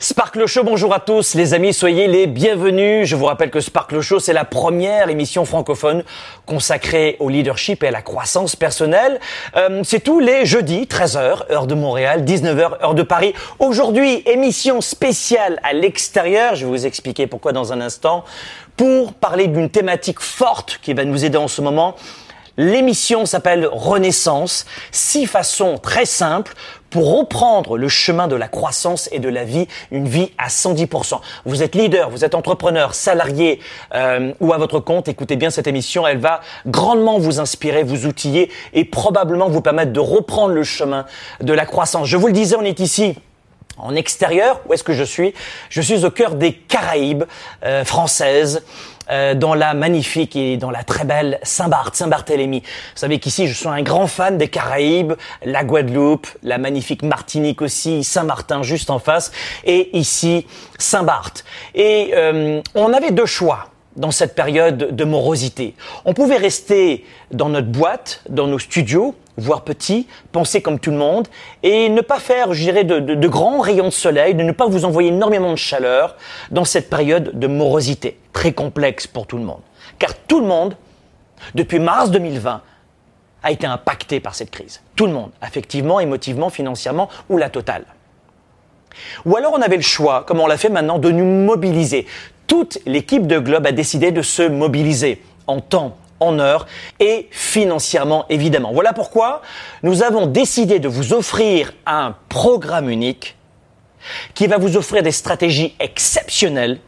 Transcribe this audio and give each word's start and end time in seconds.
Sparkle 0.00 0.46
Show, 0.46 0.64
bonjour 0.64 0.92
à 0.92 0.98
tous 0.98 1.34
les 1.34 1.54
amis, 1.54 1.72
soyez 1.72 2.08
les 2.08 2.26
bienvenus. 2.26 3.06
Je 3.06 3.14
vous 3.14 3.26
rappelle 3.26 3.50
que 3.50 3.60
Sparkle 3.60 4.00
Show, 4.00 4.18
c'est 4.18 4.32
la 4.32 4.44
première 4.44 5.08
émission 5.08 5.44
francophone 5.44 6.02
consacrée 6.46 7.16
au 7.20 7.28
leadership 7.28 7.84
et 7.84 7.88
à 7.88 7.90
la 7.92 8.02
croissance 8.02 8.56
personnelle. 8.56 9.20
Euh, 9.56 9.82
c'est 9.84 10.00
tous 10.00 10.18
les 10.18 10.46
jeudis, 10.46 10.82
13h, 10.82 11.50
heure 11.50 11.66
de 11.68 11.74
Montréal, 11.74 12.24
19h, 12.24 12.82
heure 12.82 12.94
de 12.94 13.04
Paris. 13.04 13.34
Aujourd'hui, 13.60 14.24
émission 14.26 14.80
spéciale 14.80 15.60
à 15.62 15.72
l'extérieur, 15.72 16.56
je 16.56 16.66
vais 16.66 16.70
vous 16.70 16.86
expliquer 16.86 17.28
pourquoi 17.28 17.52
dans 17.52 17.72
un 17.72 17.80
instant, 17.80 18.24
pour 18.76 19.14
parler 19.14 19.46
d'une 19.46 19.70
thématique 19.70 20.20
forte 20.20 20.80
qui 20.82 20.92
va 20.92 21.04
nous 21.04 21.24
aider 21.24 21.38
en 21.38 21.48
ce 21.48 21.62
moment. 21.62 21.94
L'émission 22.56 23.26
s'appelle 23.26 23.68
Renaissance, 23.70 24.64
six 24.92 25.26
façons 25.26 25.78
très 25.78 26.06
simples 26.06 26.54
pour 26.90 27.18
reprendre 27.18 27.76
le 27.76 27.88
chemin 27.88 28.28
de 28.28 28.36
la 28.36 28.46
croissance 28.46 29.08
et 29.10 29.18
de 29.18 29.28
la 29.28 29.42
vie, 29.42 29.66
une 29.90 30.06
vie 30.06 30.30
à 30.38 30.46
110%. 30.46 31.18
Vous 31.44 31.64
êtes 31.64 31.74
leader, 31.74 32.10
vous 32.10 32.24
êtes 32.24 32.36
entrepreneur, 32.36 32.94
salarié 32.94 33.58
euh, 33.96 34.32
ou 34.38 34.52
à 34.52 34.58
votre 34.58 34.78
compte, 34.78 35.08
écoutez 35.08 35.34
bien 35.34 35.50
cette 35.50 35.66
émission, 35.66 36.06
elle 36.06 36.18
va 36.18 36.40
grandement 36.66 37.18
vous 37.18 37.40
inspirer, 37.40 37.82
vous 37.82 38.06
outiller 38.06 38.52
et 38.72 38.84
probablement 38.84 39.48
vous 39.48 39.60
permettre 39.60 39.92
de 39.92 39.98
reprendre 39.98 40.54
le 40.54 40.62
chemin 40.62 41.06
de 41.40 41.52
la 41.52 41.66
croissance. 41.66 42.06
Je 42.06 42.16
vous 42.16 42.28
le 42.28 42.32
disais, 42.32 42.54
on 42.56 42.62
est 42.62 42.78
ici 42.78 43.16
en 43.76 43.94
extérieur. 43.94 44.60
Où 44.66 44.72
est-ce 44.74 44.84
que 44.84 44.92
je 44.92 45.04
suis? 45.04 45.34
Je 45.68 45.80
suis 45.80 46.04
au 46.04 46.10
cœur 46.10 46.34
des 46.34 46.52
Caraïbes 46.52 47.24
euh, 47.64 47.84
françaises. 47.84 48.62
Euh, 49.10 49.34
dans 49.34 49.52
la 49.54 49.74
magnifique 49.74 50.34
et 50.34 50.56
dans 50.56 50.70
la 50.70 50.82
très 50.82 51.04
belle 51.04 51.38
Saint-Barth, 51.42 51.94
Saint-Barthélemy. 51.94 52.60
Vous 52.60 52.66
savez 52.94 53.18
qu'ici, 53.18 53.46
je 53.46 53.52
suis 53.52 53.68
un 53.68 53.82
grand 53.82 54.06
fan 54.06 54.38
des 54.38 54.48
Caraïbes, 54.48 55.12
la 55.44 55.62
Guadeloupe, 55.62 56.26
la 56.42 56.56
magnifique 56.56 57.02
Martinique 57.02 57.60
aussi, 57.60 58.02
Saint-Martin 58.02 58.62
juste 58.62 58.88
en 58.88 58.98
face, 58.98 59.30
et 59.64 59.94
ici, 59.98 60.46
Saint-Barth. 60.78 61.44
Et 61.74 62.12
euh, 62.14 62.62
on 62.74 62.94
avait 62.94 63.10
deux 63.10 63.26
choix 63.26 63.68
dans 63.96 64.10
cette 64.10 64.34
période 64.34 64.96
de 64.96 65.04
morosité. 65.04 65.74
On 66.06 66.14
pouvait 66.14 66.38
rester 66.38 67.04
dans 67.30 67.50
notre 67.50 67.68
boîte, 67.68 68.22
dans 68.30 68.46
nos 68.46 68.58
studios, 68.58 69.14
voir 69.36 69.62
petit, 69.62 70.06
penser 70.32 70.62
comme 70.62 70.78
tout 70.78 70.90
le 70.90 70.96
monde, 70.96 71.28
et 71.62 71.88
ne 71.88 72.00
pas 72.00 72.18
faire, 72.18 72.54
je 72.54 72.62
dirais, 72.62 72.84
de, 72.84 73.00
de, 73.00 73.28
grands 73.28 73.60
rayons 73.60 73.86
de 73.86 73.90
soleil, 73.90 74.34
de 74.34 74.42
ne 74.42 74.52
pas 74.52 74.66
vous 74.66 74.84
envoyer 74.84 75.08
énormément 75.08 75.50
de 75.50 75.56
chaleur 75.56 76.16
dans 76.50 76.64
cette 76.64 76.88
période 76.88 77.38
de 77.38 77.46
morosité, 77.46 78.18
très 78.32 78.52
complexe 78.52 79.06
pour 79.06 79.26
tout 79.26 79.38
le 79.38 79.44
monde. 79.44 79.60
Car 79.98 80.14
tout 80.14 80.40
le 80.40 80.46
monde, 80.46 80.76
depuis 81.54 81.78
mars 81.78 82.10
2020, 82.10 82.62
a 83.42 83.50
été 83.50 83.66
impacté 83.66 84.20
par 84.20 84.34
cette 84.34 84.50
crise. 84.50 84.80
Tout 84.96 85.06
le 85.06 85.12
monde, 85.12 85.30
affectivement, 85.40 86.00
émotivement, 86.00 86.48
financièrement, 86.48 87.08
ou 87.28 87.36
la 87.36 87.50
totale. 87.50 87.84
Ou 89.26 89.36
alors 89.36 89.52
on 89.52 89.60
avait 89.60 89.76
le 89.76 89.82
choix, 89.82 90.24
comme 90.26 90.40
on 90.40 90.46
l'a 90.46 90.56
fait 90.56 90.68
maintenant, 90.68 90.98
de 90.98 91.10
nous 91.10 91.24
mobiliser. 91.24 92.06
Toute 92.46 92.78
l'équipe 92.86 93.26
de 93.26 93.38
Globe 93.38 93.66
a 93.66 93.72
décidé 93.72 94.12
de 94.12 94.22
se 94.22 94.42
mobiliser 94.42 95.22
en 95.46 95.60
temps, 95.60 95.96
en 96.20 96.38
heure 96.38 96.66
et 97.00 97.28
financièrement 97.30 98.26
évidemment. 98.28 98.72
Voilà 98.72 98.92
pourquoi 98.92 99.42
nous 99.82 100.02
avons 100.02 100.26
décidé 100.26 100.78
de 100.78 100.88
vous 100.88 101.12
offrir 101.12 101.72
un 101.86 102.14
programme 102.28 102.88
unique 102.88 103.36
qui 104.34 104.46
va 104.46 104.58
vous 104.58 104.76
offrir 104.76 105.02
des 105.02 105.12
stratégies 105.12 105.74
exceptionnelles 105.80 106.78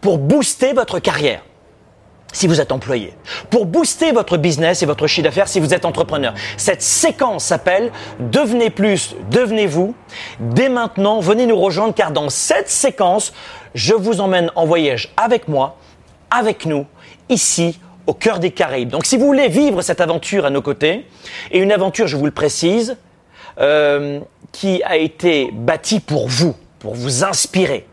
pour 0.00 0.18
booster 0.18 0.72
votre 0.72 0.98
carrière 0.98 1.42
si 2.32 2.46
vous 2.46 2.60
êtes 2.60 2.70
employé, 2.70 3.14
pour 3.48 3.64
booster 3.64 4.12
votre 4.12 4.36
business 4.36 4.82
et 4.82 4.86
votre 4.86 5.06
chiffre 5.06 5.24
d'affaires 5.24 5.48
si 5.48 5.58
vous 5.58 5.72
êtes 5.72 5.86
entrepreneur. 5.86 6.34
Cette 6.58 6.82
séquence 6.82 7.44
s'appelle 7.44 7.92
Devenez 8.20 8.68
plus, 8.68 9.16
devenez-vous. 9.30 9.94
Dès 10.40 10.68
maintenant, 10.68 11.20
venez 11.20 11.46
nous 11.46 11.58
rejoindre 11.58 11.94
car 11.94 12.10
dans 12.10 12.28
cette 12.28 12.68
séquence, 12.68 13.32
je 13.74 13.94
vous 13.94 14.20
emmène 14.20 14.50
en 14.54 14.66
voyage 14.66 15.14
avec 15.16 15.48
moi, 15.48 15.78
avec 16.30 16.66
nous, 16.66 16.84
ici 17.30 17.78
au 18.06 18.14
cœur 18.14 18.38
des 18.38 18.50
Caraïbes. 18.50 18.90
Donc 18.90 19.06
si 19.06 19.16
vous 19.16 19.26
voulez 19.26 19.48
vivre 19.48 19.82
cette 19.82 20.00
aventure 20.00 20.46
à 20.46 20.50
nos 20.50 20.62
côtés, 20.62 21.06
et 21.50 21.58
une 21.58 21.72
aventure, 21.72 22.06
je 22.06 22.16
vous 22.16 22.24
le 22.24 22.30
précise, 22.30 22.96
euh, 23.60 24.20
qui 24.52 24.82
a 24.84 24.96
été 24.96 25.50
bâtie 25.52 26.00
pour 26.00 26.28
vous, 26.28 26.54
pour 26.78 26.94
vous 26.94 27.24
inspirer, 27.24 27.86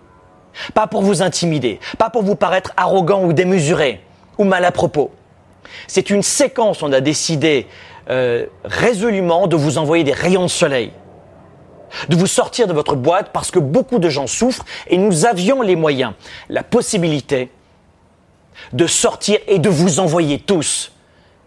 pas 0.74 0.88
pour 0.88 1.02
vous 1.02 1.22
intimider, 1.22 1.80
pas 1.98 2.10
pour 2.10 2.24
vous 2.24 2.36
paraître 2.36 2.74
arrogant 2.78 3.24
ou 3.24 3.34
démesuré 3.34 4.02
ou 4.38 4.44
mal 4.44 4.66
à 4.66 4.72
propos. 4.72 5.12
C'est 5.88 6.10
une 6.10 6.22
séquence, 6.22 6.84
on 6.84 6.92
a 6.92 7.02
décidé 7.02 7.68
euh, 8.10 8.46
résolument 8.66 9.48
de 9.48 9.56
vous 9.56 9.78
envoyer 9.78 10.04
des 10.04 10.14
rayons 10.14 10.44
de 10.44 10.48
soleil, 10.48 10.92
de 12.10 12.16
vous 12.16 12.28
sortir 12.28 12.68
de 12.68 12.74
votre 12.74 12.96
boîte 12.96 13.30
parce 13.32 13.50
que 13.50 13.60
beaucoup 13.60 14.00
de 14.00 14.10
gens 14.10 14.28
souffrent 14.28 14.66
et 14.88 14.98
nous 14.98 15.26
avions 15.26 15.62
les 15.62 15.76
moyens, 15.76 16.14
la 16.50 16.64
possibilité 16.64 17.50
de 18.74 18.88
sortir 18.88 19.40
et 19.48 19.60
de 19.60 19.70
vous 19.70 20.00
envoyer 20.00 20.40
tous 20.40 20.92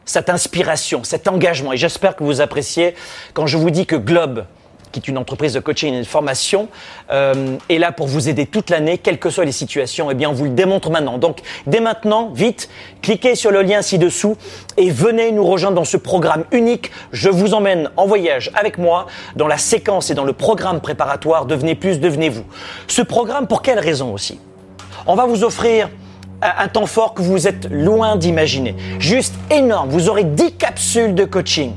cette 0.07 0.31
inspiration, 0.31 1.05
cet 1.05 1.29
engagement. 1.29 1.73
Et 1.73 1.77
j'espère 1.77 2.17
que 2.17 2.25
vous 2.25 2.41
appréciez 2.41 2.95
quand 3.35 3.47
je 3.47 3.59
vous 3.59 3.71
dis 3.71 3.87
que 3.87 3.97
Globe, 3.97 4.45
qui 4.93 5.01
est 5.01 5.09
une 5.09 5.19
entreprise 5.19 5.53
de 5.53 5.61
coaching 5.61 5.93
et 5.93 5.99
de 5.99 6.07
formation, 6.07 6.69
euh, 7.11 7.57
est 7.69 7.79
là 7.79 7.93
pour 7.93 8.07
vous 8.07 8.29
aider 8.29 8.47
toute 8.47 8.71
l'année, 8.71 8.99
quelles 8.99 9.19
que 9.19 9.29
soient 9.29 9.45
les 9.45 9.53
situations. 9.53 10.11
Eh 10.11 10.15
bien, 10.15 10.31
on 10.31 10.33
vous 10.33 10.45
le 10.45 10.51
démontre 10.51 10.91
maintenant. 10.91 11.19
Donc, 11.19 11.41
dès 11.67 11.81
maintenant, 11.81 12.31
vite, 12.31 12.71
cliquez 13.03 13.35
sur 13.35 13.51
le 13.51 13.63
lien 13.63 13.83
ci-dessous 13.83 14.37
et 14.77 14.91
venez 14.91 15.33
nous 15.33 15.45
rejoindre 15.45 15.77
dans 15.77 15.85
ce 15.85 15.97
programme 15.97 16.45
unique. 16.53 16.93
Je 17.13 17.29
vous 17.29 17.53
emmène 17.53 17.91
en 17.97 18.07
voyage 18.07 18.51
avec 18.55 18.79
moi 18.79 19.07
dans 19.35 19.49
la 19.49 19.59
séquence 19.59 20.11
et 20.11 20.15
dans 20.15 20.25
le 20.25 20.33
programme 20.33 20.81
préparatoire 20.81 21.47
Devenez 21.47 21.75
plus, 21.75 22.01
devenez-vous. 22.01 22.45
Ce 22.87 23.03
programme, 23.03 23.49
pour 23.49 23.63
quelle 23.63 23.81
raison 23.81 24.15
aussi? 24.15 24.39
On 25.07 25.17
va 25.17 25.27
vous 25.27 25.45
offrir 25.45 25.91
un 26.43 26.69
temps 26.69 26.87
fort 26.87 27.15
que 27.15 27.23
vous 27.23 27.47
êtes 27.47 27.71
loin 27.71 28.17
d'imaginer. 28.17 28.75
Juste 28.99 29.35
énorme. 29.51 29.89
Vous 29.91 30.09
aurez 30.09 30.25
10 30.25 30.53
capsules 30.53 31.15
de 31.15 31.25
coaching. 31.25 31.73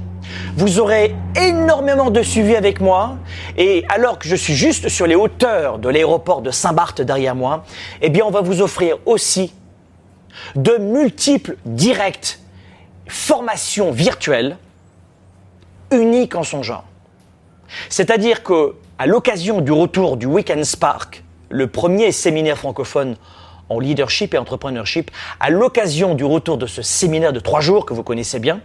Vous 0.56 0.80
aurez 0.80 1.16
énormément 1.36 2.12
de 2.12 2.22
suivi 2.22 2.56
avec 2.56 2.81
moi. 2.81 3.18
Et 3.58 3.86
alors 3.90 4.20
que 4.20 4.28
je 4.28 4.36
suis 4.36 4.56
juste 4.56 4.90
sur 4.90 5.08
les 5.08 5.16
hauteurs 5.16 5.79
de 5.79 5.90
l'aéroport 5.90 6.41
de 6.41 6.52
Saint-Barth 6.52 7.02
derrière 7.02 7.35
moi, 7.35 7.64
eh 8.02 8.09
bien, 8.09 8.26
on 8.26 8.32
va 8.32 8.41
vous 8.41 8.61
offrir 8.61 8.97
aussi 9.06 9.53
de 10.56 10.78
multiples 10.78 11.58
directs 11.66 12.40
formations 13.08 13.91
virtuelles 13.91 14.58
uniques 15.91 16.35
en 16.35 16.44
son 16.44 16.61
genre. 16.64 16.85
C'est-à-dire 17.90 18.44
que, 18.44 18.76
à 18.97 19.08
l'occasion 19.08 19.61
du 19.61 19.72
retour 19.72 20.17
du 20.17 20.26
Weekend 20.26 20.64
Spark, 20.64 21.23
le 21.50 21.67
premier 21.67 22.11
séminaire 22.11 22.58
francophone 22.58 23.16
en 23.70 23.80
leadership 23.80 24.34
et 24.34 24.38
entrepreneurship 24.38 25.12
à 25.40 25.50
l'occasion 25.50 26.16
du 26.16 26.26
retour 26.26 26.58
de 26.58 26.66
ce 26.66 26.82
séminaire 26.82 27.34
de 27.34 27.40
trois 27.40 27.62
jours 27.62 27.86
que 27.86 27.94
vous 27.94 28.04
connaissez 28.04 28.40
bien 28.40 28.62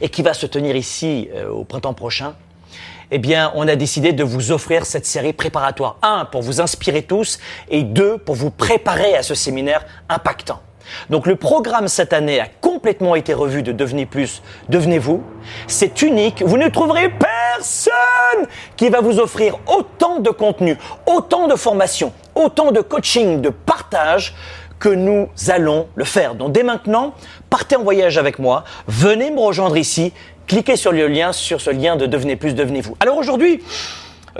et 0.00 0.08
qui 0.08 0.22
va 0.22 0.34
se 0.34 0.46
tenir 0.46 0.76
ici 0.76 1.28
euh, 1.34 1.48
au 1.50 1.64
printemps 1.64 1.94
prochain. 1.94 2.34
Eh 3.10 3.18
bien, 3.18 3.52
on 3.54 3.68
a 3.68 3.76
décidé 3.76 4.12
de 4.12 4.24
vous 4.24 4.50
offrir 4.50 4.86
cette 4.86 5.06
série 5.06 5.32
préparatoire. 5.32 5.98
Un, 6.02 6.24
pour 6.24 6.42
vous 6.42 6.60
inspirer 6.60 7.02
tous 7.02 7.38
et 7.68 7.82
deux, 7.82 8.18
pour 8.18 8.34
vous 8.34 8.50
préparer 8.50 9.14
à 9.14 9.22
ce 9.22 9.34
séminaire 9.34 9.84
impactant. 10.08 10.60
Donc 11.10 11.26
le 11.26 11.36
programme 11.36 11.88
cette 11.88 12.12
année 12.12 12.40
a 12.40 12.46
complètement 12.46 13.14
été 13.14 13.34
revu 13.34 13.62
de 13.62 13.72
Devenez 13.72 14.06
Plus, 14.06 14.42
Devenez-vous. 14.68 15.22
C'est 15.66 16.02
unique. 16.02 16.42
Vous 16.44 16.56
ne 16.56 16.68
trouverez 16.68 17.10
personne 17.56 18.46
qui 18.76 18.88
va 18.88 19.00
vous 19.00 19.18
offrir 19.18 19.58
autant 19.66 20.20
de 20.20 20.30
contenu, 20.30 20.76
autant 21.06 21.46
de 21.46 21.56
formation, 21.56 22.12
autant 22.34 22.72
de 22.72 22.80
coaching, 22.80 23.40
de 23.40 23.50
partage 23.50 24.34
que 24.78 24.88
nous 24.88 25.28
allons 25.48 25.88
le 25.94 26.04
faire. 26.04 26.34
Donc 26.34 26.52
dès 26.52 26.62
maintenant, 26.62 27.14
partez 27.50 27.76
en 27.76 27.82
voyage 27.82 28.18
avec 28.18 28.38
moi, 28.38 28.64
venez 28.86 29.30
me 29.30 29.40
rejoindre 29.40 29.76
ici, 29.76 30.12
cliquez 30.46 30.76
sur 30.76 30.92
le 30.92 31.06
lien, 31.08 31.32
sur 31.32 31.60
ce 31.60 31.70
lien 31.70 31.96
de 31.96 32.06
Devenez 32.06 32.36
plus, 32.36 32.54
devenez-vous. 32.54 32.96
Alors 33.00 33.16
aujourd'hui, 33.16 33.62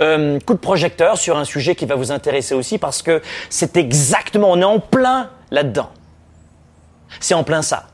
euh, 0.01 0.39
coup 0.41 0.53
de 0.53 0.59
projecteur 0.59 1.17
sur 1.17 1.37
un 1.37 1.45
sujet 1.45 1.73
qui 1.75 1.85
va 1.85 1.95
vous 1.95 2.11
intéresser 2.11 2.53
aussi 2.53 2.77
parce 2.77 3.01
que 3.01 3.21
c'est 3.49 3.77
exactement, 3.77 4.51
on 4.51 4.61
est 4.61 4.65
en 4.65 4.79
plein 4.79 5.29
là-dedans. 5.51 5.89
C'est 7.19 7.33
en 7.33 7.43
plein 7.43 7.61
ça. 7.61 7.87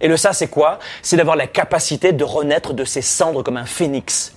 Et 0.00 0.08
le 0.08 0.16
ça, 0.16 0.32
c'est 0.32 0.48
quoi? 0.48 0.78
C'est 1.02 1.16
d'avoir 1.16 1.36
la 1.36 1.46
capacité 1.46 2.12
de 2.12 2.24
renaître 2.24 2.72
de 2.72 2.84
ses 2.84 3.02
cendres 3.02 3.42
comme 3.42 3.56
un 3.56 3.66
phénix. 3.66 4.34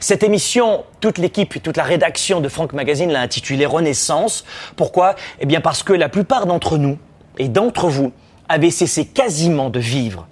Cette 0.00 0.22
émission, 0.22 0.84
toute 1.00 1.18
l'équipe, 1.18 1.62
toute 1.62 1.76
la 1.76 1.82
rédaction 1.84 2.40
de 2.40 2.48
Franck 2.48 2.72
Magazine 2.72 3.10
l'a 3.10 3.20
intitulée 3.20 3.66
Renaissance. 3.66 4.44
Pourquoi? 4.76 5.14
Eh 5.40 5.46
bien 5.46 5.60
parce 5.60 5.82
que 5.82 5.92
la 5.92 6.08
plupart 6.08 6.46
d'entre 6.46 6.78
nous 6.78 6.98
et 7.38 7.48
d'entre 7.48 7.88
vous 7.88 8.12
avaient 8.48 8.70
cessé 8.70 9.06
quasiment 9.06 9.70
de 9.70 9.80
vivre. 9.80 10.26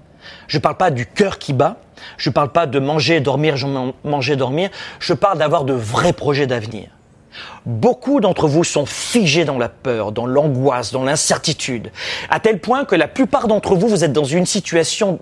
Je 0.47 0.59
ne 0.59 0.63
parle 0.63 0.77
pas 0.77 0.91
du 0.91 1.07
cœur 1.07 1.39
qui 1.39 1.53
bat, 1.53 1.77
je 2.17 2.31
ne 2.31 2.35
parle 2.35 2.51
pas 2.51 2.67
de 2.67 2.79
manger, 2.79 3.21
dormir, 3.21 3.57
manger, 4.05 4.37
dormir, 4.37 4.71
je 5.01 5.15
parle 5.15 5.39
d'avoir 5.39 5.65
de 5.65 5.73
vrais 5.73 6.13
projets 6.13 6.47
d'avenir. 6.47 6.89
Beaucoup 7.67 8.21
d'entre 8.21 8.49
vous 8.49 8.65
sont 8.65 8.87
figés 8.87 9.45
dans 9.45 9.59
la 9.59 9.69
peur, 9.69 10.13
dans 10.13 10.27
l'angoisse, 10.27 10.93
dans 10.93 11.05
l'incertitude, 11.05 11.91
à 12.31 12.41
tel 12.41 12.61
point 12.61 12.85
que 12.85 12.95
la 12.95 13.09
plupart 13.09 13.49
d'entre 13.49 13.75
vous, 13.75 13.89
vous 13.89 14.05
êtes 14.05 14.13
dans 14.13 14.25
une 14.25 14.47
situation, 14.47 15.21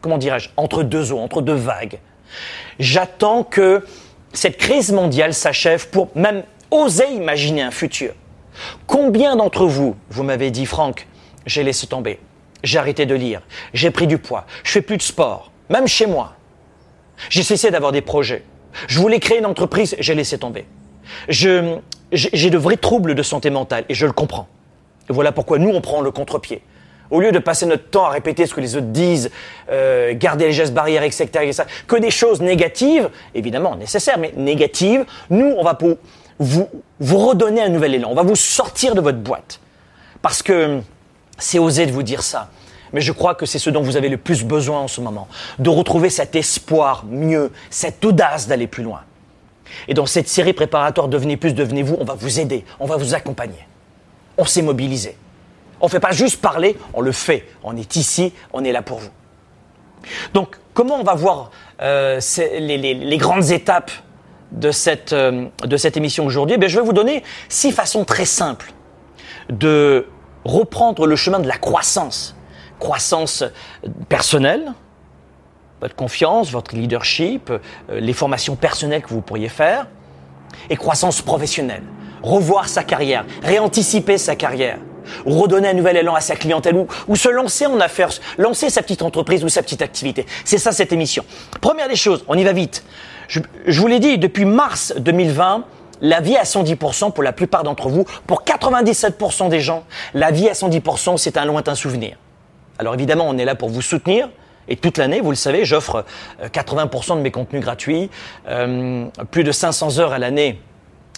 comment 0.00 0.18
dirais-je, 0.18 0.50
entre 0.56 0.82
deux 0.82 1.12
eaux, 1.12 1.18
entre 1.18 1.40
deux 1.40 1.54
vagues. 1.54 1.98
J'attends 2.78 3.42
que 3.42 3.84
cette 4.32 4.58
crise 4.58 4.92
mondiale 4.92 5.34
s'achève 5.34 5.88
pour 5.88 6.08
même 6.14 6.42
oser 6.70 7.10
imaginer 7.12 7.62
un 7.62 7.70
futur. 7.70 8.12
Combien 8.86 9.36
d'entre 9.36 9.66
vous, 9.66 9.96
vous 10.10 10.22
m'avez 10.22 10.50
dit, 10.50 10.66
Franck, 10.66 11.06
j'ai 11.46 11.62
laissé 11.62 11.86
tomber, 11.86 12.20
j'ai 12.62 12.78
arrêté 12.78 13.06
de 13.06 13.14
lire, 13.14 13.42
j'ai 13.72 13.90
pris 13.90 14.06
du 14.06 14.18
poids, 14.18 14.46
je 14.64 14.72
fais 14.72 14.82
plus 14.82 14.96
de 14.96 15.02
sport, 15.02 15.50
même 15.70 15.86
chez 15.86 16.06
moi. 16.06 16.34
J'ai 17.30 17.42
cessé 17.42 17.70
d'avoir 17.70 17.92
des 17.92 18.00
projets. 18.00 18.44
Je 18.86 18.98
voulais 19.00 19.18
créer 19.18 19.38
une 19.38 19.46
entreprise, 19.46 19.96
j'ai 19.98 20.14
laissé 20.14 20.38
tomber. 20.38 20.66
J'ai 21.28 22.50
de 22.50 22.58
vrais 22.58 22.76
troubles 22.76 23.14
de 23.14 23.22
santé 23.22 23.50
mentale 23.50 23.84
et 23.88 23.94
je 23.94 24.06
le 24.06 24.12
comprends. 24.12 24.48
Et 25.08 25.12
voilà 25.12 25.32
pourquoi 25.32 25.58
nous, 25.58 25.70
on 25.70 25.80
prend 25.80 26.00
le 26.00 26.10
contre-pied. 26.10 26.62
Au 27.10 27.20
lieu 27.20 27.32
de 27.32 27.38
passer 27.38 27.64
notre 27.64 27.88
temps 27.88 28.04
à 28.04 28.10
répéter 28.10 28.46
ce 28.46 28.54
que 28.54 28.60
les 28.60 28.76
autres 28.76 28.88
disent, 28.88 29.30
euh, 29.70 30.12
garder 30.14 30.46
les 30.46 30.52
gestes 30.52 30.74
barrières, 30.74 31.02
etc., 31.02 31.26
etc., 31.42 31.62
que 31.86 31.96
des 31.96 32.10
choses 32.10 32.42
négatives, 32.42 33.08
évidemment 33.34 33.76
nécessaires, 33.76 34.18
mais 34.18 34.34
négatives, 34.36 35.06
nous, 35.30 35.54
on 35.56 35.64
va 35.64 35.74
pour 35.74 35.96
vous, 36.38 36.68
vous 37.00 37.18
redonner 37.18 37.62
un 37.62 37.70
nouvel 37.70 37.94
élan. 37.94 38.10
On 38.10 38.14
va 38.14 38.22
vous 38.22 38.36
sortir 38.36 38.94
de 38.94 39.00
votre 39.00 39.18
boîte. 39.18 39.60
Parce 40.20 40.42
que 40.42 40.80
c'est 41.38 41.58
osé 41.58 41.86
de 41.86 41.92
vous 41.92 42.02
dire 42.02 42.22
ça. 42.22 42.50
Mais 42.92 43.00
je 43.00 43.12
crois 43.12 43.34
que 43.34 43.46
c'est 43.46 43.58
ce 43.58 43.70
dont 43.70 43.82
vous 43.82 43.96
avez 43.96 44.08
le 44.08 44.16
plus 44.16 44.44
besoin 44.44 44.80
en 44.80 44.88
ce 44.88 45.00
moment. 45.00 45.28
De 45.58 45.70
retrouver 45.70 46.10
cet 46.10 46.36
espoir 46.36 47.04
mieux, 47.06 47.52
cette 47.70 48.04
audace 48.04 48.48
d'aller 48.48 48.66
plus 48.66 48.82
loin. 48.82 49.00
Et 49.86 49.94
dans 49.94 50.06
cette 50.06 50.28
série 50.28 50.52
préparatoire 50.52 51.08
Devenez 51.08 51.36
plus, 51.36 51.54
devenez-vous, 51.54 51.96
on 52.00 52.04
va 52.04 52.14
vous 52.14 52.40
aider, 52.40 52.64
on 52.80 52.86
va 52.86 52.96
vous 52.96 53.14
accompagner. 53.14 53.66
On 54.36 54.44
s'est 54.44 54.62
mobilisé. 54.62 55.16
On 55.80 55.86
ne 55.86 55.90
fait 55.90 56.00
pas 56.00 56.12
juste 56.12 56.40
parler, 56.40 56.76
on 56.94 57.00
le 57.00 57.12
fait. 57.12 57.46
On 57.62 57.76
est 57.76 57.96
ici, 57.96 58.32
on 58.52 58.64
est 58.64 58.72
là 58.72 58.82
pour 58.82 58.98
vous. 58.98 59.10
Donc, 60.34 60.56
comment 60.74 60.96
on 60.96 61.04
va 61.04 61.14
voir 61.14 61.50
euh, 61.82 62.20
les, 62.58 63.18
grandes 63.18 63.50
étapes 63.50 63.90
de 64.52 64.70
cette, 64.70 65.12
euh, 65.12 65.46
de 65.64 65.76
cette 65.76 65.96
émission 65.96 66.26
aujourd'hui? 66.26 66.56
Eh 66.60 66.68
Je 66.68 66.78
vais 66.78 66.86
vous 66.86 66.92
donner 66.92 67.22
six 67.48 67.72
façons 67.72 68.04
très 68.04 68.24
simples 68.24 68.72
de 69.50 70.06
reprendre 70.44 71.06
le 71.06 71.16
chemin 71.16 71.40
de 71.40 71.48
la 71.48 71.58
croissance. 71.58 72.36
Croissance 72.78 73.44
personnelle, 74.08 74.72
votre 75.80 75.94
confiance, 75.94 76.50
votre 76.50 76.74
leadership, 76.74 77.50
euh, 77.50 77.58
les 77.90 78.12
formations 78.12 78.56
personnelles 78.56 79.02
que 79.02 79.10
vous 79.10 79.20
pourriez 79.20 79.48
faire, 79.48 79.86
et 80.70 80.76
croissance 80.76 81.22
professionnelle. 81.22 81.82
Revoir 82.22 82.68
sa 82.68 82.82
carrière, 82.82 83.24
réanticiper 83.42 84.18
sa 84.18 84.34
carrière, 84.34 84.78
redonner 85.24 85.68
un 85.68 85.74
nouvel 85.74 85.96
élan 85.96 86.14
à 86.14 86.20
sa 86.20 86.36
clientèle 86.36 86.76
ou, 86.76 86.86
ou 87.06 87.16
se 87.16 87.28
lancer 87.28 87.66
en 87.66 87.78
affaires, 87.80 88.10
lancer 88.38 88.70
sa 88.70 88.82
petite 88.82 89.02
entreprise 89.02 89.44
ou 89.44 89.48
sa 89.48 89.62
petite 89.62 89.82
activité. 89.82 90.26
C'est 90.44 90.58
ça 90.58 90.72
cette 90.72 90.92
émission. 90.92 91.24
Première 91.60 91.88
des 91.88 91.96
choses, 91.96 92.24
on 92.28 92.36
y 92.36 92.44
va 92.44 92.52
vite. 92.52 92.84
Je, 93.28 93.40
je 93.66 93.80
vous 93.80 93.86
l'ai 93.86 94.00
dit, 94.00 94.18
depuis 94.18 94.44
mars 94.44 94.94
2020, 94.98 95.64
la 96.00 96.20
vie 96.20 96.36
à 96.36 96.44
110% 96.44 97.12
pour 97.12 97.22
la 97.22 97.32
plupart 97.32 97.62
d'entre 97.62 97.88
vous, 97.88 98.04
pour 98.26 98.42
97% 98.42 99.48
des 99.48 99.60
gens, 99.60 99.84
la 100.14 100.30
vie 100.30 100.48
à 100.48 100.52
110% 100.52 101.16
c'est 101.16 101.36
un 101.36 101.44
lointain 101.44 101.74
souvenir. 101.74 102.16
Alors 102.78 102.94
évidemment, 102.94 103.26
on 103.28 103.36
est 103.38 103.44
là 103.44 103.54
pour 103.54 103.68
vous 103.68 103.82
soutenir. 103.82 104.28
Et 104.68 104.76
toute 104.76 104.98
l'année, 104.98 105.20
vous 105.20 105.30
le 105.30 105.36
savez, 105.36 105.64
j'offre 105.64 106.04
80% 106.42 107.12
euh, 107.12 107.16
de 107.16 107.20
mes 107.20 107.30
contenus 107.30 107.62
gratuits, 107.62 108.10
euh, 108.48 109.06
plus 109.30 109.44
de 109.44 109.52
500 109.52 109.98
heures 109.98 110.12
à 110.12 110.18
l'année 110.18 110.60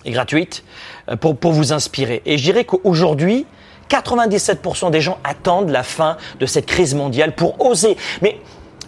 et 0.04 0.12
gratuites 0.12 0.64
euh, 1.08 1.16
pour, 1.16 1.36
pour 1.36 1.52
vous 1.52 1.72
inspirer. 1.72 2.22
Et 2.26 2.38
je 2.38 2.44
dirais 2.44 2.64
qu'aujourd'hui, 2.64 3.46
97% 3.90 4.90
des 4.90 5.00
gens 5.00 5.18
attendent 5.24 5.70
la 5.70 5.82
fin 5.82 6.16
de 6.38 6.46
cette 6.46 6.66
crise 6.66 6.94
mondiale 6.94 7.34
pour 7.34 7.60
oser. 7.64 7.96
Mais 8.22 8.38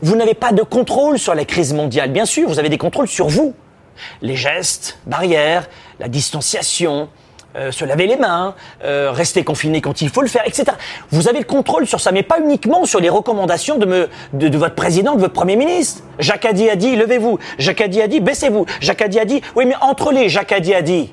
vous 0.00 0.16
n'avez 0.16 0.34
pas 0.34 0.52
de 0.52 0.62
contrôle 0.62 1.18
sur 1.18 1.34
la 1.34 1.44
crise 1.44 1.72
mondiale. 1.72 2.10
Bien 2.10 2.26
sûr, 2.26 2.48
vous 2.48 2.58
avez 2.58 2.68
des 2.68 2.78
contrôles 2.78 3.08
sur 3.08 3.28
vous. 3.28 3.54
Les 4.20 4.36
gestes, 4.36 4.98
barrières, 5.06 5.68
la 6.00 6.08
distanciation, 6.08 7.08
euh, 7.54 7.70
se 7.70 7.84
laver 7.84 8.06
les 8.06 8.16
mains, 8.16 8.54
euh, 8.82 9.10
rester 9.12 9.44
confiné 9.44 9.80
quand 9.82 10.00
il 10.00 10.08
faut 10.08 10.22
le 10.22 10.28
faire, 10.28 10.42
etc. 10.46 10.64
Vous 11.10 11.28
avez 11.28 11.38
le 11.38 11.44
contrôle 11.44 11.86
sur 11.86 12.00
ça, 12.00 12.10
mais 12.10 12.22
pas 12.22 12.40
uniquement 12.40 12.86
sur 12.86 12.98
les 12.98 13.10
recommandations 13.10 13.76
de, 13.76 14.08
votre 14.56 14.74
président, 14.74 15.14
de 15.14 15.20
votre 15.20 15.34
premier 15.34 15.56
ministre. 15.56 16.02
Jacques 16.18 16.46
Adi 16.46 16.70
a 16.70 16.76
dit, 16.76 16.96
levez-vous. 16.96 17.38
Jacques 17.58 17.82
Adi 17.82 18.00
a 18.00 18.08
dit, 18.08 18.20
baissez-vous. 18.20 18.64
Jacques 18.80 19.02
Adi 19.02 19.18
a 19.18 19.26
dit, 19.26 19.42
oui, 19.54 19.66
mais 19.66 19.74
entre 19.82 20.12
les, 20.12 20.30
Jacques 20.30 20.52
Adi 20.52 20.74
a 20.74 20.80
dit. 20.80 21.12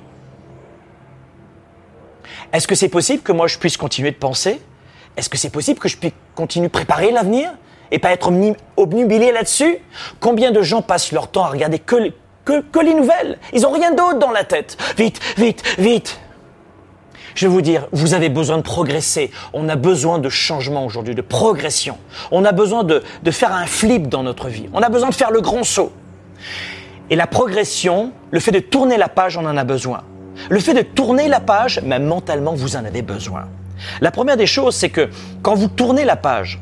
Est-ce 2.54 2.68
que 2.68 2.76
c'est 2.76 2.90
possible 2.90 3.22
que 3.22 3.32
moi 3.32 3.48
je 3.48 3.58
puisse 3.58 3.78
continuer 3.78 4.12
de 4.12 4.16
penser? 4.16 4.62
Est-ce 5.18 5.30
que 5.30 5.38
c'est 5.38 5.50
possible 5.50 5.80
que 5.80 5.90
je 5.90 5.98
puisse 5.98 6.14
continuer 6.36 6.68
de 6.68 6.72
préparer 6.72 7.12
l'avenir 7.12 7.52
et 7.92 8.00
pas 8.00 8.12
être 8.12 8.32
obnubilé 8.78 9.34
là-dessus? 9.34 9.78
Combien 10.22 10.52
de 10.52 10.62
gens 10.62 10.82
passent 10.82 11.12
leur 11.12 11.28
temps 11.28 11.44
à 11.44 11.50
regarder 11.50 11.80
que, 11.80 11.96
les 11.98 12.94
nouvelles? 12.94 13.38
Ils 13.52 13.66
ont 13.68 13.72
rien 13.72 13.92
d'autre 13.92 14.20
dans 14.20 14.32
la 14.32 14.46
tête. 14.46 14.78
Vite, 14.98 15.20
vite, 15.38 15.64
vite. 15.78 16.20
Je 17.40 17.48
vais 17.48 17.54
vous 17.54 17.62
dire, 17.62 17.88
vous 17.94 18.14
avez 18.14 18.28
besoin 18.28 18.58
de 18.58 18.64
progresser. 18.64 19.32
On 19.54 19.70
a 19.70 19.78
besoin 19.78 20.20
de 20.20 20.28
changement 20.28 20.86
aujourd'hui, 20.86 21.16
de 21.16 21.22
progression. 21.22 21.98
On 22.32 22.44
a 22.44 22.52
besoin 22.52 22.84
de, 22.84 23.02
faire 23.32 23.54
un 23.54 23.66
flip 23.66 24.10
dans 24.10 24.24
notre 24.24 24.50
vie. 24.50 24.68
On 24.74 24.82
a 24.82 24.90
besoin 24.90 25.08
de 25.08 25.16
faire 25.16 25.32
le 25.32 25.40
grand 25.40 25.64
saut. 25.64 25.94
Et 27.10 27.16
la 27.16 27.28
progression, 27.28 28.12
le 28.32 28.42
fait 28.42 28.52
de 28.52 28.60
tourner 28.60 28.98
la 28.98 29.08
page, 29.08 29.38
on 29.38 29.46
en 29.46 29.56
a 29.56 29.64
besoin. 29.64 30.02
Le 30.50 30.60
fait 30.60 30.74
de 30.74 30.82
tourner 30.82 31.30
la 31.30 31.40
page, 31.40 31.82
même 31.82 32.04
mentalement, 32.04 32.56
vous 32.56 32.76
en 32.76 32.84
avez 32.84 33.02
besoin. 33.02 33.48
La 34.02 34.12
première 34.12 34.36
des 34.36 34.46
choses, 34.46 34.76
c'est 34.76 34.90
que 34.90 35.10
quand 35.42 35.56
vous 35.56 35.70
tournez 35.70 36.04
la 36.04 36.18
page, 36.18 36.60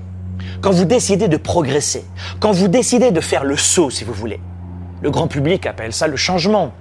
quand 0.61 0.69
vous 0.69 0.85
décidez 0.85 1.27
de 1.27 1.37
progresser, 1.37 2.05
quand 2.39 2.51
vous 2.51 2.67
décidez 2.67 3.09
de 3.09 3.19
faire 3.19 3.45
le 3.45 3.57
saut, 3.57 3.89
si 3.89 4.03
vous 4.03 4.13
voulez, 4.13 4.39
le 5.01 5.09
grand 5.09 5.27
public 5.27 5.65
appelle 5.65 5.91
ça 5.91 6.05
le 6.05 6.17
changement. 6.17 6.71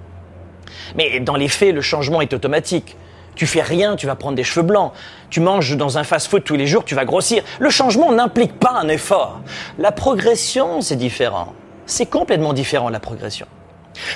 Mais 0.95 1.19
dans 1.19 1.35
les 1.35 1.47
faits, 1.47 1.73
le 1.73 1.81
changement 1.81 2.21
est 2.21 2.33
automatique. 2.33 2.95
Tu 3.37 3.45
fais 3.47 3.61
rien, 3.61 3.95
tu 3.95 4.07
vas 4.07 4.15
prendre 4.15 4.35
des 4.35 4.43
cheveux 4.43 4.65
blancs. 4.65 4.91
Tu 5.29 5.39
manges 5.39 5.77
dans 5.77 5.97
un 5.97 6.03
fast-food 6.03 6.43
tous 6.43 6.55
les 6.55 6.67
jours, 6.67 6.83
tu 6.83 6.95
vas 6.95 7.05
grossir. 7.05 7.43
Le 7.59 7.69
changement 7.69 8.11
n'implique 8.11 8.59
pas 8.59 8.71
un 8.71 8.87
effort. 8.89 9.39
La 9.77 9.91
progression, 9.91 10.81
c'est 10.81 10.95
différent. 10.95 11.53
C'est 11.85 12.07
complètement 12.07 12.53
différent, 12.53 12.89
la 12.89 12.99
progression. 12.99 13.45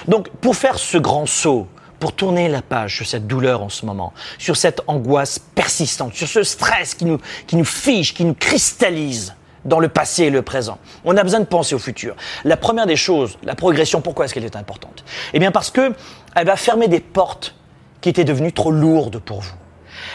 Donc, 0.08 0.30
pour 0.42 0.56
faire 0.56 0.78
ce 0.80 0.98
grand 0.98 1.28
saut, 1.28 1.68
pour 2.00 2.14
tourner 2.14 2.50
la 2.50 2.64
page 2.64 2.98
sur 2.98 3.06
cette 3.06 3.28
douleur 3.28 3.62
en 3.62 3.70
ce 3.70 3.86
moment, 3.86 4.12
sur 4.40 4.58
cette 4.58 4.82
angoisse 4.88 5.38
persistante, 5.38 6.16
sur 6.16 6.28
ce 6.28 6.42
stress 6.42 6.96
qui 6.96 7.06
nous, 7.06 7.20
qui 7.46 7.56
nous 7.56 7.66
fige, 7.66 8.16
qui 8.16 8.26
nous 8.26 8.34
cristallise 8.34 9.36
dans 9.66 9.80
le 9.80 9.88
passé 9.88 10.24
et 10.24 10.30
le 10.32 10.42
présent. 10.42 10.80
On 11.06 11.16
a 11.16 11.22
besoin 11.22 11.42
de 11.42 11.46
penser 11.46 11.76
au 11.76 11.80
futur. 11.80 12.16
La 12.44 12.58
première 12.58 12.88
des 12.88 12.96
choses, 12.96 13.38
la 13.44 13.54
progression, 13.54 14.02
pourquoi 14.02 14.26
est-ce 14.26 14.34
qu'elle 14.34 14.46
est 14.46 14.56
importante? 14.56 15.04
Eh 15.34 15.40
bien 15.40 15.52
parce 15.52 15.70
que 15.70 15.94
elle 16.36 16.48
va 16.48 16.56
fermer 16.56 16.88
des 16.88 17.00
portes 17.00 17.54
qui 18.02 18.10
étaient 18.10 18.24
devenues 18.24 18.54
trop 18.54 18.72
lourdes 18.72 19.20
pour 19.20 19.42
vous. 19.42 19.54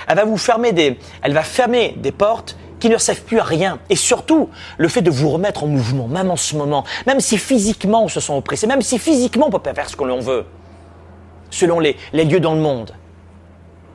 Elle 0.09 0.17
va 0.17 0.25
vous 0.25 0.37
fermer 0.37 0.73
des, 0.73 0.99
portes 2.13 2.57
qui 2.81 2.89
ne 2.89 2.99
servent 2.99 3.23
plus 3.23 3.39
à 3.39 3.45
rien. 3.45 3.79
Et 3.89 3.97
surtout, 3.97 4.51
le 4.79 4.89
fait 4.89 5.03
de 5.03 5.11
vous 5.11 5.31
remettre 5.31 5.65
en 5.65 5.67
mouvement, 5.67 6.09
même 6.09 6.31
en 6.31 6.37
ce 6.37 6.57
moment, 6.57 6.85
même 7.07 7.21
si 7.21 7.39
physiquement 7.39 8.05
on 8.05 8.09
se 8.09 8.21
sent 8.21 8.33
oppressé, 8.33 8.67
même 8.67 8.83
si 8.83 8.99
physiquement 8.99 9.47
on 9.47 9.51
peut 9.51 9.59
pas 9.59 9.75
faire 9.75 9.89
ce 9.89 9.97
que 9.97 10.05
l'on 10.05 10.21
veut 10.21 10.45
selon 11.51 11.81
les, 11.81 11.97
lieux 12.13 12.41
dans 12.41 12.55
le 12.55 12.61
monde. 12.61 12.93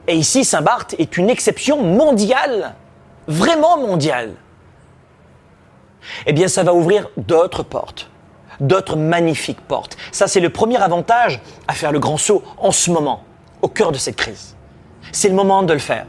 Et 0.08 0.16
ici, 0.16 0.44
Saint-Barth 0.44 0.96
est 0.98 1.18
une 1.18 1.30
exception 1.30 1.84
mondiale, 1.84 2.76
vraiment 3.28 3.78
mondiale. 3.78 4.34
Eh 6.26 6.34
bien, 6.34 6.48
ça 6.48 6.64
va 6.64 6.74
ouvrir 6.74 7.10
d'autres 7.18 7.64
portes, 7.64 8.10
d'autres 8.60 8.96
magnifiques 8.96 9.62
portes. 9.62 9.96
Ça, 10.12 10.28
c'est 10.28 10.40
le 10.40 10.50
premier 10.50 10.82
avantage 10.82 11.40
à 11.68 11.74
faire 11.74 11.92
le 11.92 12.00
grand 12.00 12.18
saut 12.18 12.44
en 12.58 12.72
ce 12.72 12.90
moment, 12.90 13.24
au 13.62 13.68
cœur 13.68 13.92
de 13.92 13.98
cette 13.98 14.16
crise. 14.16 14.56
C'est 15.12 15.30
le 15.30 15.36
moment 15.36 15.64
de 15.64 15.74
le 15.74 15.80
faire. 15.80 16.06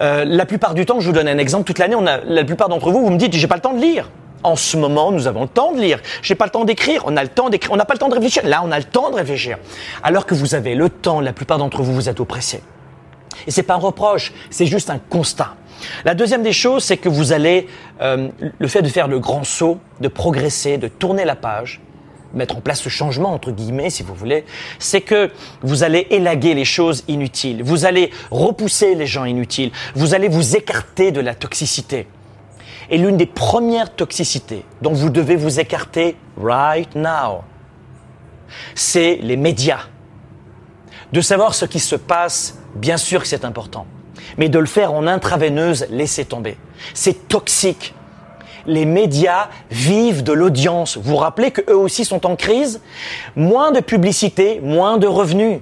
Euh, 0.00 0.24
la 0.24 0.44
plupart 0.44 0.74
du 0.74 0.84
temps, 0.84 1.00
je 1.00 1.06
vous 1.06 1.12
donne 1.12 1.28
un 1.28 1.38
exemple, 1.38 1.64
toute 1.64 1.78
l'année, 1.78 1.94
on 1.94 2.06
a, 2.06 2.18
la 2.18 2.44
plupart 2.44 2.68
d'entre 2.68 2.90
vous, 2.90 3.02
vous 3.02 3.10
me 3.10 3.16
dites, 3.16 3.32
j'ai 3.32 3.46
pas 3.46 3.54
le 3.54 3.62
temps 3.62 3.72
de 3.72 3.80
lire. 3.80 4.10
En 4.42 4.54
ce 4.54 4.76
moment, 4.76 5.10
nous 5.10 5.26
avons 5.26 5.42
le 5.42 5.48
temps 5.48 5.72
de 5.72 5.80
lire. 5.80 5.98
J'ai 6.22 6.34
pas 6.34 6.44
le 6.44 6.50
temps 6.50 6.64
d'écrire. 6.64 7.02
On 7.06 7.16
a 7.16 7.22
le 7.22 7.28
temps 7.28 7.48
d'écrire. 7.48 7.72
On 7.72 7.76
n'a 7.76 7.84
pas 7.84 7.94
le 7.94 7.98
temps 7.98 8.08
de 8.08 8.14
réfléchir. 8.14 8.46
Là, 8.46 8.60
on 8.64 8.70
a 8.70 8.78
le 8.78 8.84
temps 8.84 9.10
de 9.10 9.16
réfléchir. 9.16 9.58
Alors 10.04 10.26
que 10.26 10.34
vous 10.34 10.54
avez 10.54 10.74
le 10.74 10.88
temps, 10.88 11.20
la 11.20 11.32
plupart 11.32 11.58
d'entre 11.58 11.82
vous, 11.82 11.92
vous 11.92 12.08
êtes 12.08 12.20
oppressés. 12.20 12.62
Et 13.46 13.50
c'est 13.50 13.62
pas 13.62 13.74
un 13.74 13.78
reproche, 13.78 14.32
c'est 14.50 14.66
juste 14.66 14.90
un 14.90 14.98
constat. 14.98 15.54
La 16.04 16.14
deuxième 16.14 16.42
des 16.42 16.52
choses, 16.52 16.84
c'est 16.84 16.96
que 16.96 17.08
vous 17.08 17.32
allez, 17.32 17.66
euh, 18.00 18.28
le 18.58 18.68
fait 18.68 18.82
de 18.82 18.88
faire 18.88 19.08
le 19.08 19.18
grand 19.18 19.44
saut, 19.44 19.78
de 20.00 20.08
progresser, 20.08 20.78
de 20.78 20.88
tourner 20.88 21.24
la 21.24 21.36
page, 21.36 21.80
mettre 22.34 22.56
en 22.56 22.60
place 22.60 22.80
ce 22.80 22.88
changement, 22.88 23.32
entre 23.32 23.50
guillemets, 23.50 23.90
si 23.90 24.02
vous 24.02 24.14
voulez, 24.14 24.44
c'est 24.78 25.00
que 25.00 25.30
vous 25.62 25.82
allez 25.82 26.06
élaguer 26.10 26.54
les 26.54 26.64
choses 26.64 27.04
inutiles, 27.08 27.62
vous 27.62 27.84
allez 27.84 28.10
repousser 28.30 28.94
les 28.94 29.06
gens 29.06 29.24
inutiles, 29.24 29.70
vous 29.94 30.14
allez 30.14 30.28
vous 30.28 30.56
écarter 30.56 31.12
de 31.12 31.20
la 31.20 31.34
toxicité. 31.34 32.06
Et 32.90 32.98
l'une 32.98 33.16
des 33.16 33.26
premières 33.26 33.94
toxicités 33.94 34.64
dont 34.80 34.92
vous 34.92 35.10
devez 35.10 35.36
vous 35.36 35.58
écarter 35.58 36.16
right 36.40 36.94
now, 36.94 37.42
c'est 38.74 39.16
les 39.22 39.36
médias. 39.36 39.80
De 41.12 41.20
savoir 41.20 41.54
ce 41.54 41.64
qui 41.64 41.80
se 41.80 41.96
passe, 41.96 42.58
bien 42.74 42.96
sûr 42.96 43.22
que 43.22 43.28
c'est 43.28 43.44
important, 43.44 43.86
mais 44.38 44.48
de 44.48 44.58
le 44.58 44.66
faire 44.66 44.92
en 44.92 45.06
intraveineuse, 45.06 45.86
laissez 45.90 46.24
tomber. 46.24 46.56
C'est 46.94 47.28
toxique. 47.28 47.94
Les 48.66 48.84
médias 48.84 49.48
vivent 49.70 50.22
de 50.22 50.32
l'audience. 50.32 50.96
Vous 50.96 51.10
vous 51.10 51.16
rappelez 51.16 51.50
qu'eux 51.50 51.76
aussi 51.76 52.04
sont 52.04 52.26
en 52.26 52.36
crise 52.36 52.80
Moins 53.36 53.72
de 53.72 53.80
publicité, 53.80 54.60
moins 54.62 54.98
de 54.98 55.06
revenus. 55.06 55.60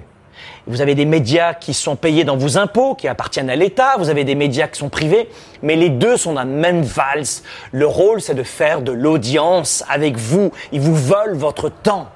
Vous 0.67 0.81
avez 0.81 0.95
des 0.95 1.05
médias 1.05 1.53
qui 1.53 1.75
sont 1.75 1.95
payés 1.95 2.23
dans 2.23 2.37
vos 2.37 2.57
impôts, 2.57 2.95
qui 2.95 3.07
appartiennent 3.07 3.51
à 3.51 3.55
l'État, 3.55 3.97
vous 3.99 4.09
avez 4.09 4.23
des 4.23 4.33
médias 4.33 4.67
qui 4.67 4.79
sont 4.79 4.89
privés, 4.89 5.29
mais 5.61 5.75
les 5.75 5.89
deux 5.89 6.17
sont 6.17 6.33
dans 6.33 6.39
la 6.39 6.45
même 6.45 6.81
valse. 6.81 7.43
Le 7.71 7.85
rôle, 7.85 8.19
c'est 8.19 8.33
de 8.33 8.41
faire 8.41 8.81
de 8.81 8.91
l'audience 8.91 9.83
avec 9.87 10.17
vous. 10.17 10.51
Ils 10.71 10.81
vous 10.81 10.95
volent 10.95 11.37
votre 11.37 11.69
temps. 11.69 12.09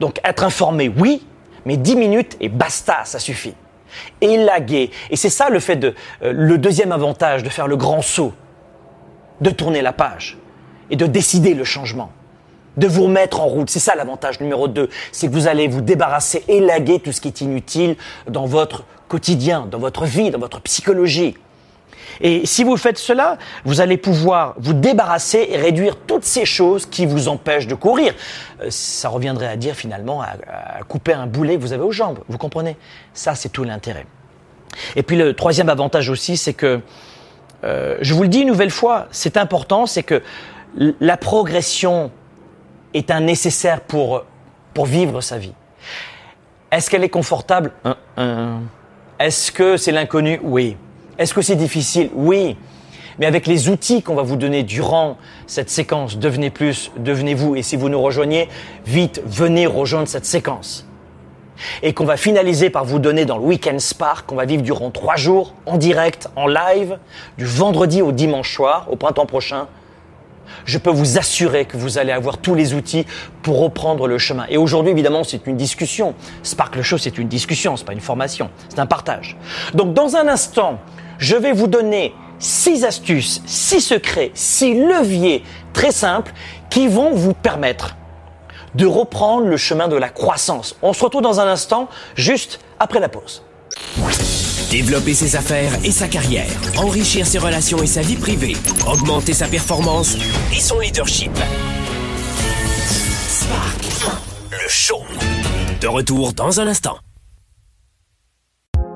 Donc 0.00 0.18
être 0.24 0.42
informé, 0.42 0.92
oui, 0.96 1.24
mais 1.64 1.76
10 1.76 1.96
minutes 1.96 2.36
et 2.40 2.48
basta, 2.48 3.04
ça 3.04 3.20
suffit. 3.20 3.54
Élaguer. 4.20 4.90
Et 5.10 5.16
c'est 5.16 5.30
ça 5.30 5.48
le 5.48 5.60
fait 5.60 5.76
de, 5.76 5.94
euh, 6.22 6.32
le 6.32 6.58
deuxième 6.58 6.92
avantage 6.92 7.42
de 7.42 7.48
faire 7.48 7.68
le 7.68 7.76
grand 7.76 8.02
saut, 8.02 8.32
de 9.40 9.50
tourner 9.50 9.82
la 9.82 9.92
page 9.92 10.38
et 10.90 10.96
de 10.96 11.06
décider 11.06 11.54
le 11.54 11.64
changement 11.64 12.10
de 12.76 12.86
vous 12.86 13.04
remettre 13.04 13.40
en 13.40 13.46
route. 13.46 13.68
C'est 13.68 13.80
ça 13.80 13.94
l'avantage 13.94 14.40
numéro 14.40 14.68
2, 14.68 14.88
c'est 15.12 15.26
que 15.26 15.32
vous 15.32 15.48
allez 15.48 15.68
vous 15.68 15.80
débarrasser, 15.80 16.44
élaguer 16.48 17.00
tout 17.00 17.12
ce 17.12 17.20
qui 17.20 17.28
est 17.28 17.40
inutile 17.40 17.96
dans 18.28 18.46
votre 18.46 18.84
quotidien, 19.08 19.66
dans 19.70 19.78
votre 19.78 20.04
vie, 20.04 20.30
dans 20.30 20.38
votre 20.38 20.60
psychologie. 20.60 21.36
Et 22.20 22.46
si 22.46 22.64
vous 22.64 22.76
faites 22.76 22.98
cela, 22.98 23.38
vous 23.64 23.80
allez 23.80 23.96
pouvoir 23.96 24.54
vous 24.58 24.72
débarrasser 24.72 25.46
et 25.50 25.56
réduire 25.56 25.96
toutes 25.96 26.24
ces 26.24 26.44
choses 26.44 26.86
qui 26.86 27.06
vous 27.06 27.28
empêchent 27.28 27.66
de 27.66 27.74
courir. 27.74 28.14
Euh, 28.60 28.66
ça 28.70 29.08
reviendrait 29.08 29.46
à 29.46 29.56
dire 29.56 29.74
finalement 29.74 30.22
à, 30.22 30.82
couper 30.88 31.12
un 31.12 31.26
boulet 31.26 31.56
que 31.56 31.60
vous 31.60 31.72
avez 31.72 31.82
aux 31.82 31.92
jambes. 31.92 32.20
Vous 32.28 32.38
comprenez? 32.38 32.76
Ça, 33.14 33.34
c'est 33.34 33.50
tout 33.50 33.64
l'intérêt. 33.64 34.06
Et 34.96 35.02
puis 35.02 35.16
le 35.16 35.34
troisième 35.34 35.68
avantage 35.68 36.08
aussi, 36.08 36.36
c'est 36.36 36.54
que, 36.54 36.80
euh, 37.64 37.96
je 38.00 38.14
vous 38.14 38.22
le 38.22 38.28
dis 38.28 38.40
une 38.40 38.48
nouvelle 38.48 38.70
fois, 38.70 39.08
c'est 39.10 39.36
important, 39.36 39.86
c'est 39.86 40.02
que 40.02 40.22
la 40.76 41.16
progression 41.16 42.10
est 42.94 43.10
un 43.10 43.20
nécessaire 43.20 43.80
pour, 43.80 44.24
pour 44.74 44.86
vivre 44.86 45.20
sa 45.20 45.38
vie. 45.38 45.54
Est-ce 46.70 46.90
qu'elle 46.90 47.04
est 47.04 47.08
confortable? 47.08 47.72
Est-ce 49.18 49.50
que 49.50 49.76
c'est 49.76 49.92
l'inconnu? 49.92 50.40
Oui. 50.42 50.76
Est-ce 51.18 51.34
que 51.34 51.42
c'est 51.42 51.56
difficile? 51.56 52.10
Oui. 52.14 52.56
Mais 53.18 53.26
avec 53.26 53.46
les 53.46 53.68
outils 53.68 54.02
qu'on 54.02 54.14
va 54.14 54.22
vous 54.22 54.36
donner 54.36 54.62
durant 54.62 55.16
cette 55.46 55.70
séquence, 55.70 56.18
devenez 56.18 56.50
plus, 56.50 56.92
devenez-vous. 56.98 57.56
Et 57.56 57.62
si 57.62 57.76
vous 57.76 57.88
nous 57.88 58.00
rejoignez, 58.00 58.48
vite, 58.86 59.20
venez 59.26 59.66
rejoindre 59.66 60.06
cette 60.08 60.26
séquence. 60.26 60.87
Et 61.82 61.92
qu'on 61.92 62.04
va 62.04 62.16
finaliser 62.16 62.70
par 62.70 62.84
vous 62.84 62.98
donner 62.98 63.24
dans 63.24 63.38
le 63.38 63.44
Weekend 63.44 63.80
Spark, 63.80 64.26
qu'on 64.26 64.36
va 64.36 64.44
vivre 64.44 64.62
durant 64.62 64.90
trois 64.90 65.16
jours, 65.16 65.54
en 65.66 65.76
direct, 65.76 66.28
en 66.36 66.46
live, 66.46 66.98
du 67.36 67.44
vendredi 67.44 68.02
au 68.02 68.12
dimanche 68.12 68.54
soir, 68.54 68.86
au 68.90 68.96
printemps 68.96 69.26
prochain, 69.26 69.68
je 70.64 70.78
peux 70.78 70.90
vous 70.90 71.18
assurer 71.18 71.64
que 71.64 71.76
vous 71.76 71.98
allez 71.98 72.12
avoir 72.12 72.38
tous 72.38 72.54
les 72.54 72.74
outils 72.74 73.06
pour 73.42 73.60
reprendre 73.60 74.06
le 74.06 74.18
chemin. 74.18 74.46
Et 74.48 74.56
aujourd'hui, 74.56 74.92
évidemment, 74.92 75.24
c'est 75.24 75.46
une 75.46 75.56
discussion. 75.56 76.14
Sparkle 76.42 76.82
Show, 76.82 76.98
c'est 76.98 77.18
une 77.18 77.28
discussion, 77.28 77.76
c'est 77.76 77.84
pas 77.84 77.92
une 77.92 78.00
formation, 78.00 78.50
c'est 78.68 78.78
un 78.78 78.86
partage. 78.86 79.36
Donc, 79.74 79.94
dans 79.94 80.16
un 80.16 80.28
instant, 80.28 80.78
je 81.18 81.36
vais 81.36 81.52
vous 81.52 81.66
donner 81.66 82.14
six 82.38 82.84
astuces, 82.84 83.42
six 83.46 83.80
secrets, 83.80 84.30
six 84.34 84.74
leviers 84.74 85.42
très 85.72 85.90
simples 85.90 86.32
qui 86.70 86.88
vont 86.88 87.12
vous 87.12 87.34
permettre 87.34 87.96
de 88.74 88.86
reprendre 88.86 89.46
le 89.46 89.56
chemin 89.56 89.88
de 89.88 89.96
la 89.96 90.08
croissance. 90.08 90.76
On 90.82 90.92
se 90.92 91.02
retrouve 91.04 91.22
dans 91.22 91.40
un 91.40 91.46
instant, 91.46 91.88
juste 92.14 92.60
après 92.78 93.00
la 93.00 93.08
pause. 93.08 93.42
Développer 94.70 95.14
ses 95.14 95.36
affaires 95.36 95.72
et 95.84 95.90
sa 95.90 96.08
carrière, 96.08 96.50
enrichir 96.76 97.26
ses 97.26 97.38
relations 97.38 97.82
et 97.82 97.86
sa 97.86 98.02
vie 98.02 98.16
privée, 98.16 98.54
augmenter 98.86 99.32
sa 99.32 99.46
performance 99.46 100.16
et 100.52 100.60
son 100.60 100.78
leadership. 100.78 101.32
Spark, 103.28 104.20
le 104.50 104.68
show. 104.68 105.00
De 105.80 105.86
retour 105.86 106.32
dans 106.34 106.60
un 106.60 106.66
instant. 106.66 106.98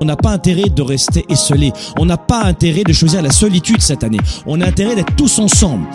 On 0.01 0.05
n'a 0.05 0.17
pas 0.17 0.31
intérêt 0.31 0.69
de 0.69 0.81
rester 0.81 1.25
esselé. 1.29 1.71
On 1.97 2.05
n'a 2.05 2.17
pas 2.17 2.43
intérêt 2.43 2.83
de 2.83 2.91
choisir 2.91 3.21
la 3.21 3.31
solitude 3.31 3.81
cette 3.81 4.03
année. 4.03 4.19
On 4.45 4.59
a 4.59 4.67
intérêt 4.67 4.95
d'être 4.95 5.15
tous 5.15 5.39
ensemble. 5.39 5.87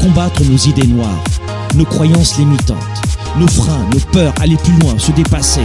Combattre 0.00 0.42
nos 0.44 0.56
idées 0.56 0.86
noires 0.86 1.22
nos 1.76 1.84
croyances 1.84 2.38
limitantes, 2.38 2.78
nos 3.38 3.48
freins, 3.48 3.86
nos 3.92 4.00
peurs, 4.12 4.34
aller 4.40 4.56
plus 4.56 4.72
loin, 4.80 4.98
se 4.98 5.12
dépasser. 5.12 5.62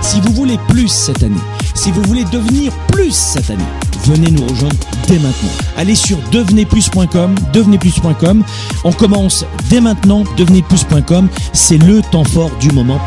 Si 0.00 0.20
vous 0.20 0.32
voulez 0.32 0.58
plus 0.68 0.88
cette 0.88 1.22
année, 1.22 1.34
si 1.74 1.90
vous 1.90 2.02
voulez 2.02 2.24
devenir 2.24 2.72
plus 2.92 3.12
cette 3.12 3.50
année, 3.50 3.64
venez 4.04 4.30
nous 4.30 4.46
rejoindre 4.46 4.76
dès 5.08 5.18
maintenant. 5.18 5.50
Allez 5.76 5.94
sur 5.94 6.18
devenezplus.com, 6.30 7.34
devenezplus.com. 7.52 8.44
On 8.84 8.92
commence 8.92 9.44
dès 9.68 9.80
maintenant, 9.80 10.24
devenezplus.com. 10.36 11.28
C'est 11.52 11.78
le 11.78 12.02
temps 12.02 12.24
fort 12.24 12.50
du 12.60 12.70
moment. 12.70 13.00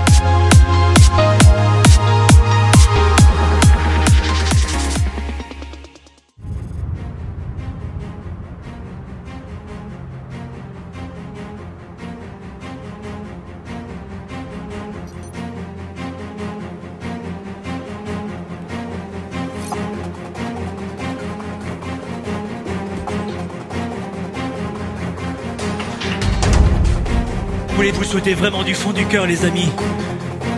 Souhaiter 28.19 28.33
vraiment 28.33 28.63
du 28.63 28.73
fond 28.73 28.91
du 28.91 29.05
cœur, 29.05 29.25
les 29.25 29.45
amis, 29.45 29.69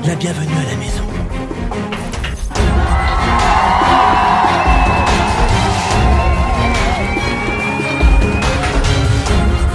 la 0.08 0.16
bienvenue 0.16 0.54
à 0.54 0.72
la 0.72 0.78
maison. 0.78 1.04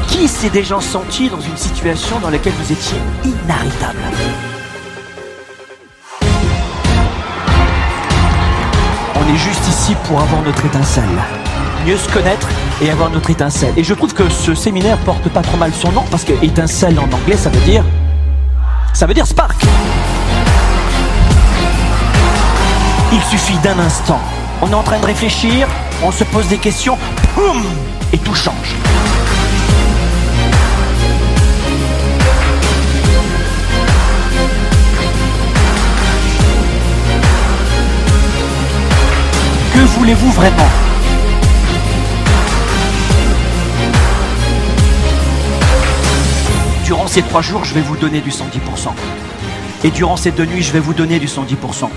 Qui 0.09 0.27
s'est 0.27 0.51
déjà 0.51 0.81
senti 0.81 1.29
dans 1.29 1.41
une 1.41 1.57
situation 1.57 2.19
dans 2.19 2.31
laquelle 2.31 2.55
vous 2.55 2.73
étiez 2.73 2.99
inarrêtable? 3.25 3.99
On 9.15 9.33
est 9.33 9.39
juste 9.39 9.69
ici 9.69 9.95
pour 10.09 10.21
avoir 10.21 10.43
notre 10.43 10.67
étincelle. 10.67 11.05
Mieux 11.87 11.97
se 11.97 12.09
connaître 12.13 12.49
et 12.83 12.91
avoir 12.91 13.11
notre 13.11 13.31
étincelle. 13.31 13.73
Et 13.77 13.85
je 13.85 13.95
trouve 13.95 14.13
que 14.13 14.29
ce 14.29 14.57
séminaire 14.57 14.99
porte 14.99 15.29
pas 15.29 15.43
trop 15.43 15.57
mal 15.57 15.73
son 15.73 15.93
nom 15.93 16.03
parce 16.11 16.25
que 16.25 16.33
étincelle 16.45 16.99
en 16.99 17.05
anglais 17.05 17.37
ça 17.37 17.49
veut 17.49 17.61
dire 17.61 17.85
ça 18.93 19.07
veut 19.07 19.15
dire 19.15 19.25
spark. 19.25 19.55
Il 23.13 23.23
suffit 23.23 23.57
d'un 23.59 23.79
instant. 23.79 24.19
On 24.63 24.69
est 24.69 24.75
en 24.75 24.83
train 24.83 24.99
de 24.99 25.07
réfléchir, 25.07 25.69
on 26.03 26.11
se 26.11 26.25
pose 26.25 26.49
des 26.49 26.59
questions, 26.59 26.99
poum, 27.35 27.63
et 28.13 28.19
tout 28.19 28.35
change. 28.35 28.75
Que 39.73 39.81
voulez-vous 39.99 40.33
vraiment? 40.33 40.69
Ces 47.09 47.23
trois 47.23 47.43
jours, 47.43 47.65
je 47.65 47.75
vais 47.75 47.81
vous 47.81 47.97
donner 47.97 48.21
du 48.21 48.31
110%. 48.31 48.93
Et 49.83 49.91
durant 49.91 50.17
ces 50.17 50.31
deux 50.31 50.45
nuits, 50.45 50.63
je 50.63 50.73
vais 50.73 50.79
vous 50.79 50.95
donner 50.95 51.19
du 51.19 51.27
110%. 51.27 51.89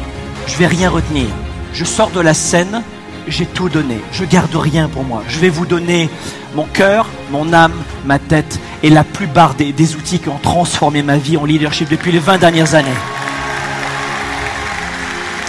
Je 0.48 0.56
vais 0.58 0.66
rien 0.66 0.90
retenir. 0.90 1.28
Je 1.74 1.86
sors 1.86 2.10
de 2.10 2.20
la 2.20 2.34
scène, 2.34 2.82
j'ai 3.28 3.46
tout 3.46 3.70
donné. 3.70 4.00
Je 4.12 4.26
garde 4.26 4.56
rien 4.56 4.88
pour 4.88 5.04
moi. 5.04 5.24
Je 5.28 5.38
vais 5.40 5.50
vous 5.50 5.68
donner 5.68 6.10
mon 6.56 6.66
cœur, 6.66 7.08
mon 7.30 7.54
âme, 7.54 7.74
ma 8.06 8.18
tête 8.18 8.60
et 8.82 8.90
la 8.90 9.04
plupart 9.04 9.54
des 9.54 9.96
outils 9.96 10.20
qui 10.20 10.30
ont 10.30 10.40
transformé 10.42 11.04
ma 11.04 11.18
vie 11.18 11.38
en 11.38 11.46
leadership 11.46 11.90
depuis 11.90 12.12
les 12.12 12.20
20 12.20 12.40
dernières 12.40 12.74
années. 12.74 12.90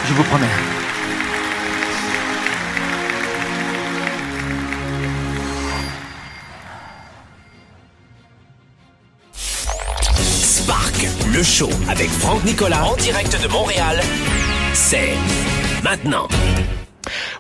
Je 0.07 0.13
vous 0.13 0.25
promets. 0.25 0.80
Franck 12.21 12.45
Nicolas 12.45 12.85
en 12.85 12.97
direct 12.97 13.43
de 13.43 13.49
Montréal. 13.49 14.01
C'est 14.75 15.15
maintenant. 15.83 16.29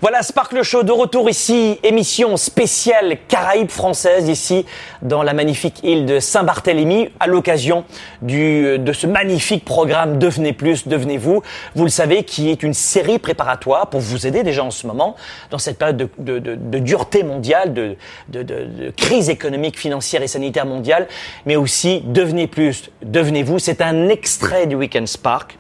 Voilà, 0.03 0.23
Sparkle 0.23 0.63
Show 0.63 0.83
de 0.83 0.93
retour 0.93 1.29
ici, 1.29 1.79
émission 1.83 2.39
spéciale 2.39 3.19
Caraïbes 3.29 3.69
française 3.69 4.31
ici 4.31 4.65
dans 5.03 5.23
la 5.23 5.35
magnifique 5.35 5.81
île 5.83 6.07
de 6.07 6.21
Saint-Barthélemy 6.21 7.11
à 7.21 7.27
l'occasion 7.27 7.85
du 8.23 8.79
de 8.79 8.93
ce 8.95 9.07
magnifique 9.07 9.63
programme 9.63 10.19
Devenez 10.19 10.55
plus, 10.55 10.89
devenez 10.89 11.19
vous. 11.19 11.43
Le 11.77 11.89
savez, 11.89 12.25
qui 12.25 12.49
est 12.49 12.63
une 12.63 12.73
série 12.73 13.19
préparatoire 13.19 13.91
pour 13.91 14.01
vous 14.01 14.27
aider 14.27 14.43
déjà 14.43 14.65
en 14.65 14.71
ce 14.71 14.87
moment 14.87 15.17
dans 15.51 15.59
cette 15.59 15.77
période 15.77 15.99
de, 15.99 16.09
de, 16.17 16.39
de, 16.39 16.55
de 16.55 16.79
dureté 16.79 17.23
mondiale, 17.23 17.75
de, 17.75 17.97
de, 18.31 18.91
crise 18.97 19.29
économique, 19.29 19.79
financière 19.79 20.23
et 20.23 20.29
sanitaire 20.29 20.65
mondiale, 20.65 21.09
mais 21.45 21.57
aussi 21.57 22.01
Devenez 22.07 22.47
plus, 22.47 22.91
devenez 23.03 23.43
vous. 23.43 23.59
C'est 23.59 23.83
un 23.83 24.09
extrait 24.09 24.67
du 24.67 24.77
Weekend 24.77 25.07
Spark 25.07 25.60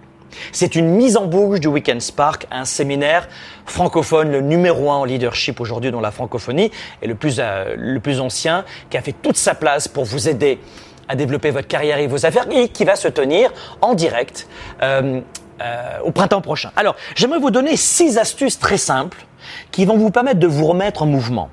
c'est 0.52 0.74
une 0.74 0.90
mise 0.90 1.16
en 1.16 1.26
bouche 1.26 1.60
du 1.60 1.68
Weekend 1.68 2.00
Spark, 2.00 2.46
un 2.50 2.64
séminaire 2.64 3.28
francophone, 3.66 4.30
le 4.30 4.40
numéro 4.40 4.90
un 4.90 4.96
en 4.96 5.04
leadership 5.04 5.60
aujourd'hui 5.60 5.90
dans 5.90 6.00
la 6.00 6.10
francophonie 6.10 6.70
et 7.02 7.06
le 7.06 7.14
plus, 7.14 7.36
euh, 7.38 7.74
le 7.76 8.00
plus 8.00 8.20
ancien, 8.20 8.64
qui 8.90 8.96
a 8.96 9.02
fait 9.02 9.12
toute 9.12 9.36
sa 9.36 9.54
place 9.54 9.88
pour 9.88 10.04
vous 10.04 10.28
aider 10.28 10.58
à 11.08 11.16
développer 11.16 11.50
votre 11.50 11.66
carrière 11.66 11.98
et 11.98 12.06
vos 12.06 12.24
affaires 12.24 12.46
et 12.50 12.68
qui 12.68 12.84
va 12.84 12.96
se 12.96 13.08
tenir 13.08 13.52
en 13.80 13.94
direct 13.94 14.46
euh, 14.82 15.20
euh, 15.60 15.98
au 16.04 16.12
printemps 16.12 16.40
prochain. 16.40 16.70
Alors, 16.76 16.96
j'aimerais 17.16 17.40
vous 17.40 17.50
donner 17.50 17.76
six 17.76 18.16
astuces 18.16 18.58
très 18.58 18.78
simples 18.78 19.26
qui 19.72 19.84
vont 19.84 19.96
vous 19.96 20.10
permettre 20.10 20.38
de 20.38 20.46
vous 20.46 20.66
remettre 20.66 21.02
en 21.02 21.06
mouvement. 21.06 21.50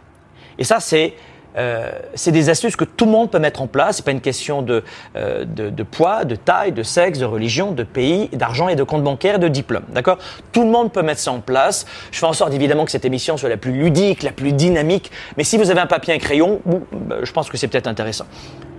Et 0.60 0.64
ça, 0.64 0.80
c'est 0.80 1.14
euh, 1.58 1.90
c'est 2.14 2.32
des 2.32 2.50
astuces 2.50 2.76
que 2.76 2.84
tout 2.84 3.06
le 3.06 3.12
monde 3.12 3.32
peut 3.32 3.40
mettre 3.40 3.62
en 3.62 3.68
place. 3.68 3.98
C'est 3.98 4.06
pas 4.06 4.12
une 4.12 4.22
question 4.22 4.62
de, 4.62 4.84
euh, 5.16 5.46
de, 5.46 5.84
poids, 5.84 6.26
de 6.26 6.36
taille, 6.36 6.72
de 6.72 6.84
sexe, 6.84 7.20
de 7.20 7.26
religion, 7.26 7.72
de 7.72 7.84
pays, 7.84 8.30
d'argent 8.34 8.68
et 8.68 8.76
de 8.76 8.84
compte 8.84 9.04
bancaire 9.04 9.40
de 9.40 9.48
diplôme. 9.48 9.84
D'accord? 9.90 10.18
Tout 10.52 10.64
le 10.64 10.70
monde 10.70 10.92
peut 10.92 11.02
mettre 11.02 11.22
ça 11.22 11.32
en 11.32 11.40
place. 11.40 11.86
Je 12.12 12.20
fais 12.20 12.26
en 12.26 12.34
sorte 12.34 12.54
évidemment 12.54 12.86
que 12.86 12.92
cette 12.92 13.06
émission 13.06 13.38
soit 13.38 13.50
la 13.50 13.58
plus 13.58 13.72
ludique, 13.72 14.24
la 14.24 14.32
plus 14.32 14.54
dynamique. 14.54 15.12
Mais 15.38 15.44
si 15.44 15.58
vous 15.58 15.72
avez 15.72 15.82
un 15.82 15.88
papier 15.88 16.14
et 16.14 16.18
un 16.18 16.20
crayon, 16.20 16.62
bah, 16.66 17.18
je 17.24 17.32
pense 17.32 17.50
que 17.50 17.58
c'est 17.58 17.68
peut-être 17.68 17.88
intéressant. 17.88 18.26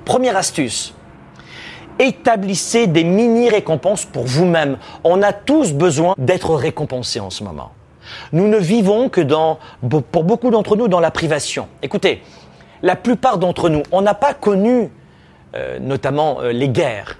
Première 0.04 0.36
astuce. 0.36 0.94
Établissez 1.98 2.86
des 2.86 3.02
mini-récompenses 3.02 4.04
pour 4.04 4.24
vous-même. 4.24 4.78
On 5.02 5.20
a 5.22 5.32
tous 5.32 5.72
besoin 5.72 6.14
d'être 6.16 6.54
récompensés 6.54 7.18
en 7.18 7.30
ce 7.30 7.42
moment. 7.42 7.72
Nous 8.32 8.48
ne 8.48 8.56
vivons 8.56 9.08
que 9.08 9.20
dans, 9.20 9.58
pour 10.12 10.24
beaucoup 10.24 10.50
d'entre 10.50 10.76
nous, 10.76 10.88
dans 10.88 11.00
la 11.00 11.10
privation. 11.10 11.68
Écoutez, 11.82 12.22
la 12.82 12.96
plupart 12.96 13.38
d'entre 13.38 13.68
nous, 13.68 13.82
on 13.92 14.02
n'a 14.02 14.14
pas 14.14 14.34
connu 14.34 14.90
euh, 15.54 15.78
notamment 15.78 16.40
euh, 16.40 16.52
les 16.52 16.68
guerres. 16.68 17.18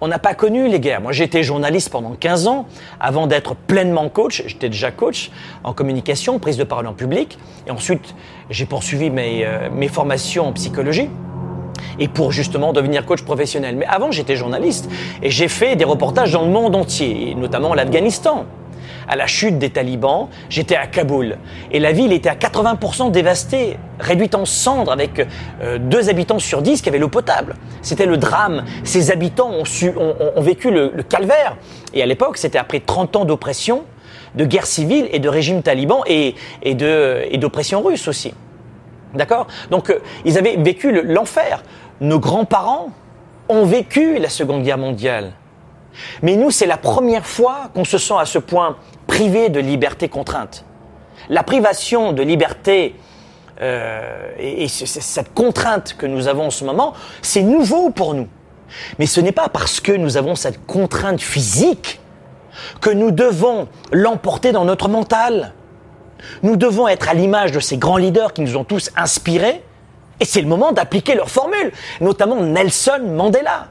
On 0.00 0.08
n'a 0.08 0.18
pas 0.18 0.32
connu 0.32 0.68
les 0.68 0.80
guerres. 0.80 1.02
Moi, 1.02 1.12
été 1.18 1.42
journaliste 1.42 1.90
pendant 1.90 2.12
15 2.12 2.46
ans 2.46 2.66
avant 3.00 3.26
d'être 3.26 3.54
pleinement 3.54 4.08
coach. 4.08 4.42
J'étais 4.46 4.70
déjà 4.70 4.90
coach 4.90 5.30
en 5.62 5.74
communication, 5.74 6.38
prise 6.38 6.56
de 6.56 6.64
parole 6.64 6.86
en 6.86 6.94
public. 6.94 7.38
Et 7.66 7.70
ensuite, 7.70 8.14
j'ai 8.48 8.64
poursuivi 8.64 9.10
mes, 9.10 9.44
euh, 9.44 9.68
mes 9.70 9.88
formations 9.88 10.46
en 10.46 10.52
psychologie 10.52 11.10
et 11.98 12.08
pour 12.08 12.32
justement 12.32 12.72
devenir 12.72 13.04
coach 13.04 13.22
professionnel. 13.22 13.76
Mais 13.76 13.86
avant, 13.86 14.10
j'étais 14.10 14.36
journaliste 14.36 14.88
et 15.22 15.30
j'ai 15.30 15.48
fait 15.48 15.76
des 15.76 15.84
reportages 15.84 16.32
dans 16.32 16.42
le 16.42 16.50
monde 16.50 16.74
entier, 16.76 17.34
notamment 17.34 17.74
l'Afghanistan 17.74 18.46
à 19.10 19.16
la 19.16 19.26
chute 19.26 19.58
des 19.58 19.70
talibans, 19.70 20.28
j'étais 20.48 20.76
à 20.76 20.86
Kaboul. 20.86 21.36
Et 21.72 21.80
la 21.80 21.90
ville 21.90 22.12
était 22.12 22.28
à 22.28 22.36
80% 22.36 23.10
dévastée, 23.10 23.76
réduite 23.98 24.36
en 24.36 24.44
cendres 24.44 24.92
avec 24.92 25.26
euh, 25.60 25.78
deux 25.78 26.08
habitants 26.08 26.38
sur 26.38 26.62
dix 26.62 26.80
qui 26.80 26.88
avaient 26.88 26.98
l'eau 26.98 27.08
potable. 27.08 27.56
C'était 27.82 28.06
le 28.06 28.16
drame. 28.16 28.64
Ces 28.84 29.10
habitants 29.10 29.50
ont, 29.50 29.64
su, 29.64 29.90
ont, 29.96 30.40
vécu 30.40 30.70
le, 30.70 30.90
calvaire. 31.08 31.56
Et 31.92 32.02
à 32.04 32.06
l'époque, 32.06 32.36
c'était 32.36 32.58
après 32.58 32.78
30 32.78 33.16
ans 33.16 33.24
d'oppression, 33.24 33.82
de 34.36 34.44
guerre 34.44 34.66
civile 34.66 35.08
et 35.10 35.18
de 35.18 35.28
régime 35.28 35.62
taliban 35.62 36.02
et, 36.06 36.36
et 36.62 36.74
d'oppression 36.74 37.82
russe 37.82 38.06
aussi. 38.06 38.32
D'accord? 39.14 39.48
Donc, 39.72 39.90
euh, 39.90 39.98
ils 40.24 40.38
avaient 40.38 40.54
vécu 40.56 40.92
l'enfer. 41.02 41.64
Nos 42.00 42.20
grands-parents 42.20 42.90
ont 43.48 43.64
vécu 43.64 44.20
la 44.20 44.28
Seconde 44.28 44.62
Guerre 44.62 44.78
mondiale. 44.78 45.32
Mais 46.22 46.36
nous, 46.36 46.50
c'est 46.50 46.66
la 46.66 46.76
première 46.76 47.26
fois 47.26 47.70
qu'on 47.74 47.84
se 47.84 47.98
sent 47.98 48.14
à 48.18 48.24
ce 48.24 48.38
point 48.38 48.76
privé 49.10 49.48
de 49.48 49.58
liberté 49.58 50.08
contrainte. 50.08 50.64
La 51.28 51.42
privation 51.42 52.12
de 52.12 52.22
liberté 52.22 52.94
euh, 53.60 54.30
et, 54.38 54.68
cette 54.68 55.34
contrainte 55.34 55.96
que 55.98 56.06
nous 56.06 56.28
avons 56.28 56.46
en 56.46 56.50
ce 56.50 56.64
moment, 56.64 56.94
c'est 57.20 57.42
nouveau 57.42 57.90
pour 57.90 58.14
nous. 58.14 58.28
Mais 59.00 59.06
ce 59.06 59.20
n'est 59.20 59.32
pas 59.32 59.48
parce 59.48 59.80
que 59.80 59.90
nous 59.90 60.16
avons 60.16 60.36
cette 60.36 60.64
contrainte 60.64 61.20
physique 61.20 62.00
que 62.80 62.90
nous 62.90 63.10
devons 63.10 63.66
l'emporter 63.90 64.52
dans 64.52 64.64
notre 64.64 64.88
mental. 64.88 65.54
Nous 66.44 66.56
devons 66.56 66.86
être 66.86 67.08
à 67.08 67.14
l'image 67.14 67.50
de 67.50 67.58
ces 67.58 67.78
grands 67.78 67.96
leaders 67.96 68.32
qui 68.32 68.42
nous 68.42 68.56
ont 68.56 68.64
tous 68.64 68.90
inspirés, 68.96 69.64
et 70.20 70.24
c'est 70.24 70.40
le 70.40 70.46
moment 70.46 70.70
d'appliquer 70.70 71.16
leur 71.16 71.30
formule, 71.30 71.72
notamment 72.00 72.40
Nelson 72.40 73.00
Mandela 73.08 73.66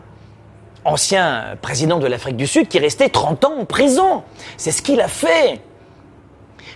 ancien 0.85 1.57
président 1.61 1.99
de 1.99 2.07
l'Afrique 2.07 2.37
du 2.37 2.47
Sud, 2.47 2.67
qui 2.67 2.77
est 2.77 2.81
resté 2.81 3.09
30 3.09 3.45
ans 3.45 3.59
en 3.59 3.65
prison. 3.65 4.23
C'est 4.57 4.71
ce 4.71 4.81
qu'il 4.81 5.01
a 5.01 5.07
fait. 5.07 5.61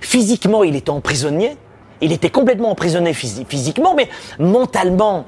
Physiquement, 0.02 0.64
il 0.64 0.76
était 0.76 0.90
emprisonné. 0.90 1.58
Il 2.02 2.12
était 2.12 2.30
complètement 2.30 2.72
emprisonné 2.72 3.14
physiquement, 3.14 3.96
mais 3.96 4.10
mentalement, 4.38 5.26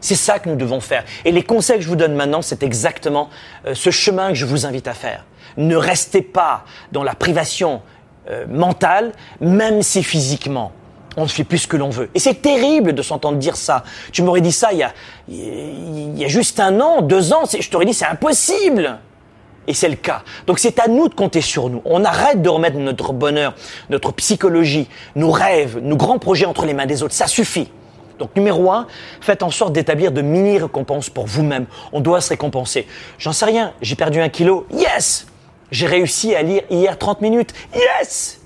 c'est 0.00 0.14
ça 0.14 0.38
que 0.38 0.48
nous 0.48 0.56
devons 0.56 0.80
faire. 0.80 1.04
Et 1.24 1.32
les 1.32 1.42
conseils 1.42 1.78
que 1.78 1.84
je 1.84 1.88
vous 1.88 1.96
donne 1.96 2.14
maintenant, 2.14 2.42
c'est 2.42 2.62
exactement 2.62 3.30
euh, 3.66 3.74
ce 3.74 3.90
chemin 3.90 4.28
que 4.28 4.34
je 4.34 4.44
vous 4.44 4.66
invite 4.66 4.88
à 4.88 4.94
faire. 4.94 5.24
Ne 5.56 5.76
restez 5.76 6.22
pas 6.22 6.64
dans 6.92 7.02
la 7.02 7.14
privation 7.14 7.82
euh, 8.28 8.46
mentale, 8.46 9.12
même 9.40 9.82
si 9.82 10.02
physiquement, 10.02 10.72
on 11.18 11.24
ne 11.24 11.28
fait 11.28 11.44
plus 11.44 11.58
ce 11.58 11.66
que 11.66 11.76
l'on 11.76 11.90
veut. 11.90 12.08
Et 12.14 12.20
c'est 12.20 12.40
terrible 12.40 12.94
de 12.94 13.02
s'entendre 13.02 13.38
dire 13.38 13.56
ça. 13.56 13.82
Tu 14.12 14.22
m'aurais 14.22 14.40
dit 14.40 14.52
ça 14.52 14.72
il 14.72 14.78
y, 14.78 14.82
a, 14.84 14.92
il 15.28 16.16
y 16.16 16.24
a 16.24 16.28
juste 16.28 16.60
un 16.60 16.80
an, 16.80 17.02
deux 17.02 17.32
ans, 17.32 17.42
je 17.58 17.68
t'aurais 17.68 17.86
dit 17.86 17.92
c'est 17.94 18.06
impossible. 18.06 18.98
Et 19.66 19.74
c'est 19.74 19.88
le 19.88 19.96
cas. 19.96 20.22
Donc 20.46 20.60
c'est 20.60 20.78
à 20.78 20.86
nous 20.86 21.08
de 21.08 21.14
compter 21.14 21.40
sur 21.40 21.68
nous. 21.68 21.82
On 21.84 22.04
arrête 22.04 22.40
de 22.40 22.48
remettre 22.48 22.78
notre 22.78 23.12
bonheur, 23.12 23.54
notre 23.90 24.12
psychologie, 24.12 24.88
nos 25.16 25.30
rêves, 25.30 25.78
nos 25.82 25.96
grands 25.96 26.18
projets 26.18 26.46
entre 26.46 26.64
les 26.64 26.72
mains 26.72 26.86
des 26.86 27.02
autres. 27.02 27.14
Ça 27.14 27.26
suffit. 27.26 27.68
Donc 28.18 28.34
numéro 28.36 28.70
un, 28.70 28.86
faites 29.20 29.42
en 29.42 29.50
sorte 29.50 29.72
d'établir 29.72 30.12
de 30.12 30.22
mini-récompenses 30.22 31.10
pour 31.10 31.26
vous-même. 31.26 31.66
On 31.92 32.00
doit 32.00 32.20
se 32.20 32.30
récompenser. 32.30 32.86
J'en 33.18 33.32
sais 33.32 33.44
rien, 33.44 33.72
j'ai 33.82 33.96
perdu 33.96 34.20
un 34.20 34.28
kilo. 34.28 34.66
Yes 34.72 35.26
J'ai 35.70 35.86
réussi 35.86 36.34
à 36.34 36.42
lire 36.42 36.62
hier 36.70 36.96
30 36.96 37.20
minutes. 37.20 37.52
Yes 37.74 38.37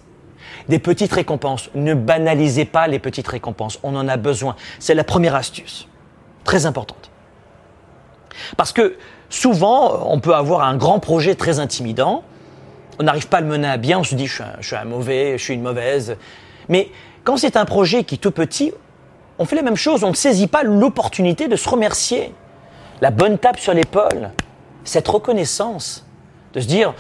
des 0.68 0.78
petites 0.78 1.12
récompenses. 1.12 1.70
Ne 1.74 1.94
banalisez 1.94 2.64
pas 2.64 2.86
les 2.86 2.98
petites 2.98 3.28
récompenses. 3.28 3.78
On 3.82 3.94
en 3.96 4.08
a 4.08 4.16
besoin. 4.16 4.56
C'est 4.78 4.94
la 4.94 5.04
première 5.04 5.34
astuce. 5.34 5.88
Très 6.44 6.66
importante. 6.66 7.10
Parce 8.56 8.72
que 8.72 8.96
souvent, 9.28 10.06
on 10.10 10.20
peut 10.20 10.34
avoir 10.34 10.62
un 10.62 10.76
grand 10.76 10.98
projet 10.98 11.34
très 11.34 11.58
intimidant. 11.58 12.24
On 12.98 13.04
n'arrive 13.04 13.28
pas 13.28 13.38
à 13.38 13.40
le 13.40 13.46
mener 13.46 13.68
à 13.68 13.76
bien. 13.76 13.98
On 13.98 14.04
se 14.04 14.14
dit, 14.14 14.26
je 14.26 14.42
suis 14.60 14.76
un, 14.76 14.84
mauvais, 14.84 15.38
je 15.38 15.44
suis 15.44 15.54
une 15.54 15.62
mauvaise. 15.62 16.16
Mais 16.68 16.90
quand 17.24 17.36
c'est 17.36 17.56
un 17.56 17.64
projet 17.64 18.04
qui 18.04 18.16
est 18.16 18.18
tout 18.18 18.30
petit, 18.30 18.72
on 19.38 19.44
fait 19.44 19.56
la 19.56 19.62
même 19.62 19.76
chose. 19.76 20.04
On 20.04 20.10
ne 20.10 20.16
saisit 20.16 20.46
pas 20.46 20.62
l'opportunité 20.62 21.48
de 21.48 21.56
se 21.56 21.68
remercier. 21.68 22.34
La 23.00 23.10
bonne 23.10 23.38
tape 23.38 23.58
sur 23.58 23.74
l'épaule. 23.74 24.30
Cette 24.84 25.08
reconnaissance. 25.08 26.06
De 26.52 26.60
se 26.60 26.66
dire, 26.66 26.94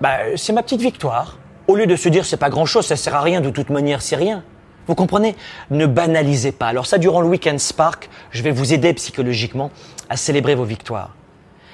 bah, 0.00 0.18
c'est 0.36 0.52
ma 0.52 0.62
petite 0.62 0.80
victoire. 0.80 1.38
Au 1.68 1.74
lieu 1.74 1.86
de 1.86 1.96
se 1.96 2.08
dire 2.08 2.24
c'est 2.24 2.36
pas 2.36 2.50
grand 2.50 2.66
chose, 2.66 2.86
ça 2.86 2.96
sert 2.96 3.14
à 3.14 3.20
rien, 3.20 3.40
de 3.40 3.50
toute 3.50 3.70
manière 3.70 4.02
c'est 4.02 4.16
rien. 4.16 4.44
Vous 4.86 4.94
comprenez? 4.94 5.34
Ne 5.70 5.86
banalisez 5.86 6.52
pas. 6.52 6.68
Alors 6.68 6.86
ça, 6.86 6.98
durant 6.98 7.20
le 7.20 7.26
week-end 7.26 7.58
Spark, 7.58 8.08
je 8.30 8.42
vais 8.42 8.52
vous 8.52 8.72
aider 8.72 8.92
psychologiquement 8.94 9.72
à 10.08 10.16
célébrer 10.16 10.54
vos 10.54 10.64
victoires. 10.64 11.10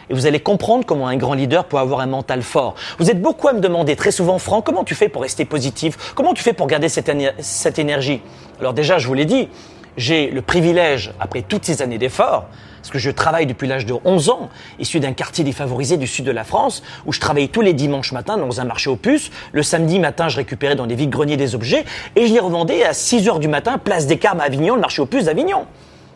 Et 0.09 0.15
vous 0.15 0.27
allez 0.27 0.41
comprendre 0.41 0.87
comment 0.87 1.09
un 1.09 1.17
grand 1.17 1.35
leader 1.35 1.67
peut 1.67 1.77
avoir 1.77 2.01
un 2.01 2.07
mental 2.07 2.43
fort. 2.43 2.75
Vous 2.99 3.11
êtes 3.11 3.21
beaucoup 3.21 3.49
à 3.49 3.53
me 3.53 3.61
demander 3.61 3.95
très 3.97 4.13
souvent, 4.13 4.39
Franck, 4.39 4.65
comment 4.65 4.83
tu 4.83 4.95
fais 4.95 5.11
pour 5.11 5.23
rester 5.23 5.45
positif? 5.45 6.15
Comment 6.15 6.33
tu 6.33 6.43
fais 6.43 6.55
pour 6.55 6.67
garder 6.67 6.89
cette, 6.89 7.11
cette 7.41 7.79
énergie? 7.79 8.23
Alors 8.61 8.73
déjà, 8.73 8.99
je 8.99 9.07
vous 9.07 9.15
l'ai 9.15 9.27
dit, 9.27 9.51
j'ai 9.99 10.31
le 10.31 10.41
privilège, 10.41 11.13
après 11.21 11.43
toutes 11.43 11.67
ces 11.67 11.83
années 11.83 11.99
d'efforts, 11.99 12.47
Parce 12.83 12.91
que 12.91 12.99
je 12.99 13.13
travaille 13.13 13.47
depuis 13.47 13.69
l'âge 13.69 13.87
de 13.87 13.95
11 14.05 14.29
ans, 14.31 14.51
issu 14.81 14.99
d'un 14.99 15.13
quartier 15.13 15.45
défavorisé 15.45 15.99
du 15.99 16.09
sud 16.09 16.25
de 16.25 16.33
la 16.33 16.43
France, 16.43 16.83
où 17.07 17.13
je 17.13 17.21
travaillais 17.21 17.47
tous 17.47 17.61
les 17.61 17.75
dimanches 17.75 18.11
matins 18.11 18.37
dans 18.37 18.61
un 18.61 18.65
marché 18.65 18.91
aux 18.91 18.97
puces. 18.97 19.31
Le 19.53 19.63
samedi 19.63 20.01
matin, 20.01 20.29
je 20.29 20.37
récupérais 20.37 20.75
dans 20.75 20.89
des 20.89 20.97
vides-greniers 20.97 21.37
des 21.37 21.55
objets 21.55 21.85
et 22.17 22.27
je 22.27 22.33
les 22.33 22.41
revendais 22.41 22.83
à 22.83 22.93
6 22.93 23.29
heures 23.29 23.39
du 23.39 23.47
matin, 23.47 23.79
place 23.79 24.09
des 24.09 24.19
Carmes 24.19 24.41
à 24.41 24.45
Avignon, 24.45 24.75
le 24.75 24.81
marché 24.81 25.01
aux 25.01 25.07
puces 25.07 25.27
d'Avignon. 25.27 25.67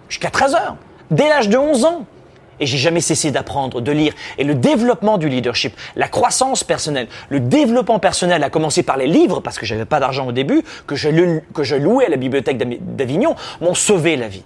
Jusqu'à 0.08 0.30
13 0.30 0.54
heures. 0.56 0.76
Dès 1.12 1.28
l'âge 1.28 1.48
de 1.48 1.56
11 1.56 1.84
ans. 1.84 2.04
Et 2.58 2.66
j'ai 2.66 2.78
jamais 2.78 3.00
cessé 3.00 3.30
d'apprendre, 3.30 3.80
de 3.80 3.92
lire. 3.92 4.12
Et 4.38 4.42
le 4.42 4.56
développement 4.56 5.18
du 5.18 5.28
leadership, 5.28 5.72
la 5.94 6.08
croissance 6.08 6.64
personnelle, 6.64 7.06
le 7.28 7.38
développement 7.38 8.00
personnel 8.00 8.42
a 8.42 8.50
commencé 8.50 8.82
par 8.82 8.96
les 8.96 9.06
livres, 9.06 9.40
parce 9.40 9.58
que 9.58 9.66
j'avais 9.66 9.84
pas 9.84 10.00
d'argent 10.00 10.26
au 10.26 10.32
début, 10.32 10.62
que 10.86 10.96
je, 10.96 11.10
que 11.54 11.62
je 11.62 11.76
louais 11.76 12.06
à 12.06 12.08
la 12.08 12.16
bibliothèque 12.16 12.58
d'Avignon, 12.96 13.36
m'ont 13.60 13.74
sauvé 13.74 14.16
la 14.16 14.26
vie. 14.28 14.42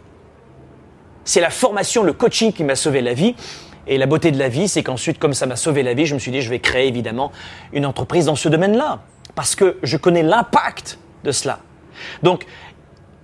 C'est 1.30 1.40
la 1.40 1.50
formation, 1.50 2.02
le 2.02 2.12
coaching 2.12 2.52
qui 2.52 2.64
m'a 2.64 2.74
sauvé 2.74 3.00
la 3.00 3.14
vie. 3.14 3.36
Et 3.86 3.98
la 3.98 4.06
beauté 4.06 4.32
de 4.32 4.38
la 4.40 4.48
vie, 4.48 4.66
c'est 4.66 4.82
qu'ensuite, 4.82 5.20
comme 5.20 5.32
ça 5.32 5.46
m'a 5.46 5.54
sauvé 5.54 5.84
la 5.84 5.94
vie, 5.94 6.04
je 6.04 6.14
me 6.14 6.18
suis 6.18 6.32
dit, 6.32 6.42
je 6.42 6.50
vais 6.50 6.58
créer 6.58 6.88
évidemment 6.88 7.30
une 7.72 7.86
entreprise 7.86 8.24
dans 8.24 8.34
ce 8.34 8.48
domaine-là. 8.48 9.02
Parce 9.36 9.54
que 9.54 9.78
je 9.84 9.96
connais 9.96 10.24
l'impact 10.24 10.98
de 11.22 11.30
cela. 11.30 11.60
Donc, 12.24 12.46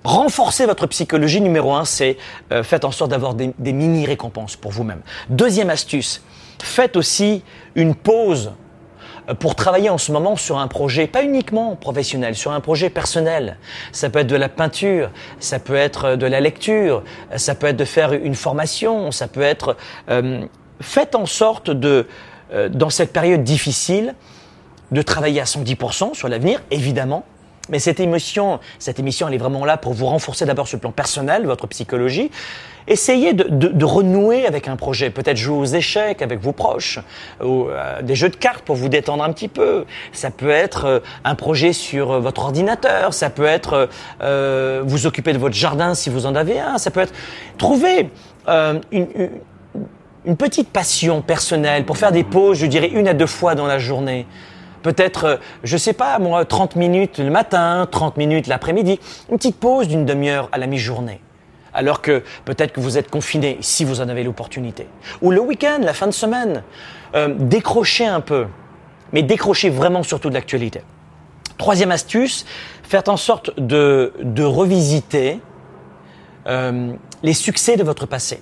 renforcer 0.04 0.66
votre 0.66 0.86
psychologie, 0.86 1.40
numéro 1.40 1.74
un, 1.74 1.84
c'est 1.84 2.16
euh, 2.52 2.62
faites 2.62 2.84
en 2.84 2.92
sorte 2.92 3.10
d'avoir 3.10 3.34
des 3.34 3.72
mini-récompenses 3.72 4.54
pour 4.54 4.70
vous-même. 4.70 5.02
Deuxième 5.28 5.70
astuce, 5.70 6.22
faites 6.62 6.94
aussi 6.94 7.42
une 7.74 7.96
pause 7.96 8.52
pour 9.34 9.54
travailler 9.54 9.90
en 9.90 9.98
ce 9.98 10.12
moment 10.12 10.36
sur 10.36 10.58
un 10.58 10.68
projet, 10.68 11.06
pas 11.06 11.24
uniquement 11.24 11.74
professionnel, 11.76 12.34
sur 12.34 12.52
un 12.52 12.60
projet 12.60 12.90
personnel. 12.90 13.56
Ça 13.92 14.08
peut 14.10 14.20
être 14.20 14.26
de 14.26 14.36
la 14.36 14.48
peinture, 14.48 15.10
ça 15.40 15.58
peut 15.58 15.74
être 15.74 16.16
de 16.16 16.26
la 16.26 16.40
lecture, 16.40 17.02
ça 17.36 17.54
peut 17.54 17.66
être 17.66 17.76
de 17.76 17.84
faire 17.84 18.12
une 18.12 18.34
formation, 18.34 19.10
ça 19.10 19.28
peut 19.28 19.42
être... 19.42 19.76
Euh, 20.10 20.44
faites 20.80 21.14
en 21.14 21.26
sorte 21.26 21.70
de, 21.70 22.06
euh, 22.52 22.68
dans 22.68 22.90
cette 22.90 23.12
période 23.12 23.42
difficile, 23.42 24.14
de 24.92 25.02
travailler 25.02 25.40
à 25.40 25.44
110% 25.44 26.14
sur 26.14 26.28
l'avenir, 26.28 26.62
évidemment, 26.70 27.24
mais 27.68 27.80
cette 27.80 27.98
émission, 27.98 28.60
cette 28.78 29.00
émission, 29.00 29.26
elle 29.26 29.34
est 29.34 29.38
vraiment 29.38 29.64
là 29.64 29.76
pour 29.76 29.92
vous 29.92 30.06
renforcer 30.06 30.46
d'abord 30.46 30.68
sur 30.68 30.76
le 30.76 30.80
plan 30.80 30.92
personnel, 30.92 31.46
votre 31.46 31.66
psychologie. 31.66 32.30
Essayez 32.88 33.32
de, 33.32 33.44
de, 33.44 33.68
de 33.68 33.84
renouer 33.84 34.46
avec 34.46 34.68
un 34.68 34.76
projet, 34.76 35.10
peut-être 35.10 35.36
jouer 35.36 35.56
aux 35.56 35.64
échecs 35.64 36.22
avec 36.22 36.40
vos 36.40 36.52
proches, 36.52 37.00
ou 37.42 37.68
euh, 37.68 38.02
des 38.02 38.14
jeux 38.14 38.28
de 38.28 38.36
cartes 38.36 38.64
pour 38.64 38.76
vous 38.76 38.88
détendre 38.88 39.24
un 39.24 39.32
petit 39.32 39.48
peu. 39.48 39.84
Ça 40.12 40.30
peut 40.30 40.50
être 40.50 40.84
euh, 40.84 40.98
un 41.24 41.34
projet 41.34 41.72
sur 41.72 42.12
euh, 42.12 42.20
votre 42.20 42.42
ordinateur, 42.42 43.12
ça 43.14 43.30
peut 43.30 43.44
être 43.44 43.88
vous 44.84 45.06
occuper 45.06 45.32
de 45.32 45.38
votre 45.38 45.54
jardin 45.54 45.94
si 45.94 46.10
vous 46.10 46.26
en 46.26 46.34
avez 46.34 46.60
un, 46.60 46.78
ça 46.78 46.90
peut 46.90 47.00
être 47.00 47.14
trouver 47.58 48.10
une, 48.48 48.80
une, 48.92 49.30
une 50.24 50.36
petite 50.36 50.68
passion 50.68 51.22
personnelle 51.22 51.84
pour 51.84 51.96
faire 51.96 52.12
des 52.12 52.24
pauses, 52.24 52.58
je 52.58 52.66
dirais 52.66 52.88
une 52.88 53.08
à 53.08 53.14
deux 53.14 53.26
fois 53.26 53.54
dans 53.54 53.66
la 53.66 53.78
journée. 53.78 54.26
Peut-être, 54.86 55.24
euh, 55.24 55.36
je 55.64 55.76
sais 55.76 55.92
pas, 55.92 56.18
moi, 56.20 56.44
30 56.44 56.76
minutes 56.76 57.18
le 57.18 57.30
matin, 57.30 57.88
30 57.90 58.16
minutes 58.16 58.46
l'après-midi, 58.46 59.00
une 59.30 59.36
petite 59.36 59.58
pause 59.58 59.88
d'une 59.88 60.04
demi-heure 60.04 60.48
à 60.52 60.58
la 60.58 60.68
mi-journée. 60.68 61.20
Alors 61.76 62.00
que 62.00 62.22
peut-être 62.46 62.72
que 62.72 62.80
vous 62.80 62.96
êtes 62.96 63.10
confiné, 63.10 63.58
si 63.60 63.84
vous 63.84 64.00
en 64.00 64.08
avez 64.08 64.24
l'opportunité. 64.24 64.86
Ou 65.20 65.30
le 65.30 65.40
week-end, 65.40 65.78
la 65.82 65.92
fin 65.92 66.06
de 66.06 66.12
semaine, 66.12 66.62
euh, 67.14 67.34
décrochez 67.38 68.06
un 68.06 68.22
peu, 68.22 68.46
mais 69.12 69.22
décrochez 69.22 69.68
vraiment 69.68 70.02
surtout 70.02 70.30
de 70.30 70.34
l'actualité. 70.34 70.80
Troisième 71.58 71.90
astuce, 71.90 72.46
faites 72.82 73.10
en 73.10 73.18
sorte 73.18 73.60
de, 73.60 74.14
de 74.22 74.42
revisiter 74.42 75.40
euh, 76.46 76.92
les 77.22 77.34
succès 77.34 77.76
de 77.76 77.84
votre 77.84 78.06
passé. 78.06 78.40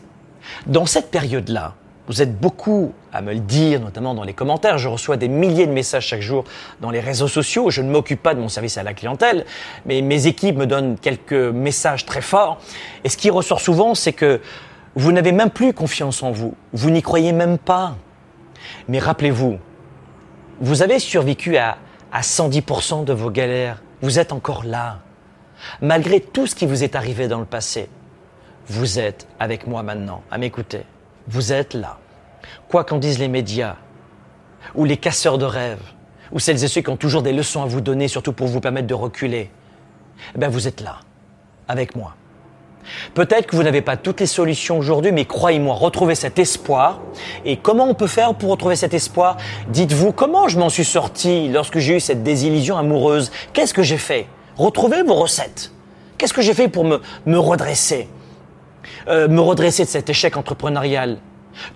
Dans 0.67 0.87
cette 0.87 1.11
période-là, 1.11 1.75
vous 2.07 2.21
êtes 2.21 2.39
beaucoup 2.39 2.93
à 3.13 3.23
me 3.23 3.33
le 3.33 3.41
dire, 3.41 3.81
notamment 3.81 4.15
dans 4.15 4.25
les 4.25 4.35
commentaires. 4.35 4.77
Je 4.77 4.89
reçois 4.89 5.17
des 5.17 5.29
milliers 5.29 5.67
de 5.67 5.73
messages 5.73 6.07
chaque 6.07 6.21
jour 6.21 6.45
dans 6.81 6.91
les 6.91 7.01
réseaux 7.01 7.29
sociaux. 7.29 7.71
Je 7.71 7.81
ne 7.81 7.91
m'occupe 7.91 8.23
pas 8.23 8.35
de 8.35 8.41
mon 8.41 8.51
service 8.51 8.77
à 8.77 8.83
la 8.83 8.93
clientèle, 8.93 9.47
mais 9.87 10.03
mes 10.03 10.27
équipes 10.27 10.57
me 10.57 10.67
donnent 10.67 10.99
quelques 10.99 11.33
messages 11.33 12.05
très 12.05 12.21
forts. 12.21 12.59
Et 13.05 13.09
ce 13.09 13.17
qui 13.17 13.31
ressort 13.31 13.61
souvent, 13.61 13.95
c'est 13.95 14.13
que 14.13 14.41
vous 14.97 15.13
n'avez 15.13 15.33
même 15.33 15.51
plus 15.51 15.73
confiance 15.73 16.23
en 16.23 16.31
vous. 16.31 16.55
Vous 16.73 16.91
n'y 16.91 17.01
croyez 17.01 17.33
même 17.33 17.57
pas. 17.57 17.97
Mais 18.89 18.99
rappelez-vous, 18.99 19.59
vous 20.61 20.83
avez 20.83 20.99
survécu 20.99 21.57
à, 21.57 21.79
à 22.13 22.21
110% 22.21 23.05
de 23.05 23.13
vos 23.15 23.31
galères. 23.31 23.83
Vous 24.03 24.19
êtes 24.19 24.33
encore 24.33 24.65
là. 24.65 24.99
Malgré 25.81 26.21
tout 26.21 26.47
ce 26.47 26.55
qui 26.55 26.67
vous 26.67 26.85
est 26.85 26.97
arrivé 26.97 27.29
dans 27.29 27.41
le 27.41 27.47
passé, 27.47 27.89
vous 28.69 28.99
êtes 28.99 29.27
avec 29.41 29.67
moi 29.67 29.83
maintenant, 29.83 30.23
à 30.31 30.37
m'écouter. 30.37 30.85
Vous 31.29 31.53
êtes 31.53 31.75
là. 31.75 31.99
Quoi 32.69 32.85
qu'en 32.85 32.99
disent 32.99 33.19
les 33.19 33.29
médias, 33.29 33.77
ou 34.75 34.85
les 34.85 34.97
casseurs 34.97 35.39
de 35.39 35.45
rêves, 35.45 35.83
ou 36.33 36.39
celles 36.39 36.63
et 36.63 36.69
ceux 36.69 36.81
qui 36.81 36.91
ont 36.91 36.97
toujours 36.97 37.23
des 37.23 37.33
leçons 37.33 37.63
à 37.63 37.67
vous 37.67 37.81
donner, 37.81 38.09
surtout 38.09 38.33
pour 38.33 38.47
vous 38.47 38.61
permettre 38.61 38.87
de 38.87 38.95
reculer, 38.95 39.51
eh 40.35 40.39
bien 40.39 40.49
vous 40.49 40.69
êtes 40.69 40.81
là, 40.81 40.99
avec 41.69 41.97
moi. 41.97 42.15
Peut-être 43.15 43.47
que 43.47 43.57
vous 43.57 43.63
n'avez 43.63 43.81
pas 43.81 43.97
toutes 43.97 44.21
les 44.21 44.27
solutions 44.27 44.79
aujourd'hui, 44.79 45.13
mais 45.13 45.25
croyez-moi, 45.25 45.75
retrouvez 45.75 46.15
cet 46.15 46.39
espoir. 46.39 47.01
Et 47.47 47.57
comment 47.57 47.85
on 47.85 47.95
peut 47.95 48.07
faire 48.07 48.35
pour 48.35 48.51
retrouver 48.51 48.77
cet 48.77 48.93
espoir? 48.93 49.39
Dites-vous, 49.69 50.13
comment 50.13 50.49
je 50.49 50.59
m'en 50.59 50.69
suis 50.69 50.85
sorti 50.85 51.49
lorsque 51.49 51.79
j'ai 51.79 51.97
eu 51.97 52.01
cette 52.01 52.23
désillusion 52.23 52.77
amoureuse? 52.77 53.33
Qu'est-ce 53.55 53.73
que 53.73 53.83
j'ai 53.83 53.97
fait? 53.97 54.27
Retrouvez 54.57 55.03
vos 55.03 55.15
recettes. 55.15 55.73
Qu'est-ce 56.19 56.35
que 56.35 56.43
j'ai 56.43 56.53
fait 56.53 56.69
pour 56.69 56.85
me, 56.85 57.01
me 57.27 57.39
redresser? 57.39 58.09
Euh, 59.09 59.29
me 59.29 59.41
redresser 59.41 59.85
de 59.85 59.89
cet 59.89 60.09
échec 60.09 60.37
entrepreneurial, 60.37 61.19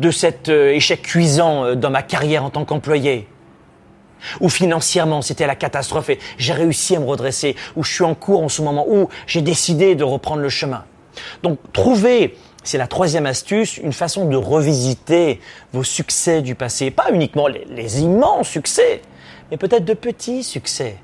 de 0.01 0.11
cet 0.11 0.49
euh, 0.49 0.73
échec 0.73 1.03
cuisant 1.03 1.65
euh, 1.65 1.75
dans 1.75 1.91
ma 1.91 2.03
carrière 2.03 2.45
en 2.45 2.51
tant 2.51 2.65
qu'employé, 2.65 3.29
ou 4.41 4.49
financièrement 4.49 5.23
c'était 5.23 5.47
la 5.47 5.55
catastrophe 5.55 6.11
et 6.11 6.19
j'ai 6.39 6.53
réussi 6.53 6.97
à 6.97 7.01
me 7.01 7.05
redresser, 7.05 7.55
ou 7.77 7.85
je 7.85 7.93
suis 7.93 8.05
en 8.05 8.15
cours 8.15 8.43
en 8.43 8.49
ce 8.49 8.63
moment, 8.63 8.87
ou 8.89 9.09
j'ai 9.27 9.43
décidé 9.43 9.95
de 9.95 10.05
reprendre 10.05 10.41
le 10.41 10.49
chemin. 10.49 10.85
Donc 11.43 11.59
trouvez, 11.73 12.37
c'est 12.65 12.79
la 12.79 12.87
troisième 12.87 13.27
astuce, 13.27 13.77
une 13.77 13.93
façon 13.93 14.27
de 14.27 14.37
revisiter 14.37 15.41
vos 15.73 15.85
succès 15.85 16.43
du 16.43 16.55
passé, 16.55 16.91
pas 16.91 17.11
uniquement 17.13 17.47
les, 17.47 18.01
immenses 18.01 18.49
succès, 18.49 19.03
mais 19.51 19.57
peut-être 19.57 19.85
de 19.85 19.95
petits 19.95 20.45
succès, 20.45 20.97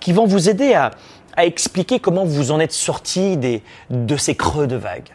qui 0.00 0.12
vont 0.12 0.26
vous 0.26 0.48
aider 0.48 0.74
à, 0.74 0.90
à 1.36 1.44
expliquer 1.44 2.00
comment 2.00 2.24
vous 2.24 2.50
en 2.50 2.60
êtes 2.60 2.72
sorti 2.72 3.36
des, 3.36 3.62
de 3.90 4.16
ces 4.16 4.34
creux 4.34 4.66
de 4.66 4.76
vagues. 4.76 5.10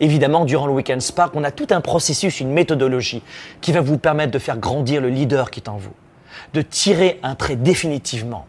Évidemment, 0.00 0.44
durant 0.44 0.66
le 0.66 0.72
Weekend 0.72 1.00
Spark, 1.00 1.34
on 1.36 1.44
a 1.44 1.50
tout 1.50 1.68
un 1.70 1.80
processus, 1.80 2.40
une 2.40 2.50
méthodologie 2.50 3.22
qui 3.60 3.72
va 3.72 3.80
vous 3.80 3.98
permettre 3.98 4.32
de 4.32 4.38
faire 4.38 4.58
grandir 4.58 5.00
le 5.00 5.08
leader 5.08 5.50
qui 5.50 5.60
est 5.60 5.68
en 5.68 5.76
vous, 5.76 5.94
de 6.52 6.62
tirer 6.62 7.20
un 7.22 7.34
trait 7.34 7.56
définitivement. 7.56 8.46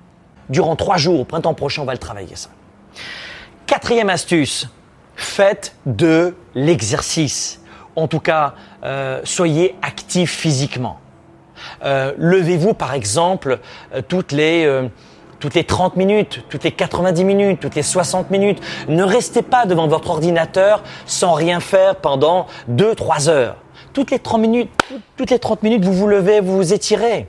Durant 0.49 0.75
trois 0.75 0.97
jours, 0.97 1.19
au 1.19 1.25
printemps 1.25 1.53
prochain, 1.53 1.83
on 1.83 1.85
va 1.85 1.93
le 1.93 1.99
travailler 1.99 2.35
ça. 2.35 2.49
Quatrième 3.67 4.09
astuce, 4.09 4.69
faites 5.15 5.75
de 5.85 6.35
l'exercice. 6.53 7.61
En 7.95 8.07
tout 8.07 8.19
cas, 8.19 8.55
euh, 8.83 9.21
soyez 9.23 9.75
actif 9.81 10.31
physiquement. 10.31 10.99
Euh, 11.83 12.13
levez-vous 12.17 12.73
par 12.73 12.93
exemple 12.93 13.59
euh, 13.93 14.01
toutes 14.07 14.31
les 14.31 14.89
toutes 15.39 15.53
les 15.53 15.63
30 15.63 15.95
minutes, 15.95 16.43
toutes 16.49 16.63
les 16.63 16.71
90 16.71 17.23
minutes, 17.23 17.59
toutes 17.59 17.75
les 17.75 17.83
60 17.83 18.31
minutes. 18.31 18.61
Ne 18.87 19.03
restez 19.03 19.41
pas 19.41 19.65
devant 19.65 19.87
votre 19.87 20.09
ordinateur 20.09 20.83
sans 21.05 21.33
rien 21.33 21.59
faire 21.59 21.97
pendant 21.97 22.47
2-3 22.71 23.29
heures. 23.29 23.57
Toutes 23.93 24.11
les 24.11 24.19
30 24.19 24.41
minutes, 24.41 24.69
toutes 25.17 25.31
les 25.31 25.39
30 25.39 25.63
minutes, 25.63 25.85
vous 25.85 25.93
vous 25.93 26.07
levez, 26.07 26.41
vous 26.41 26.55
vous 26.57 26.73
étirez 26.73 27.27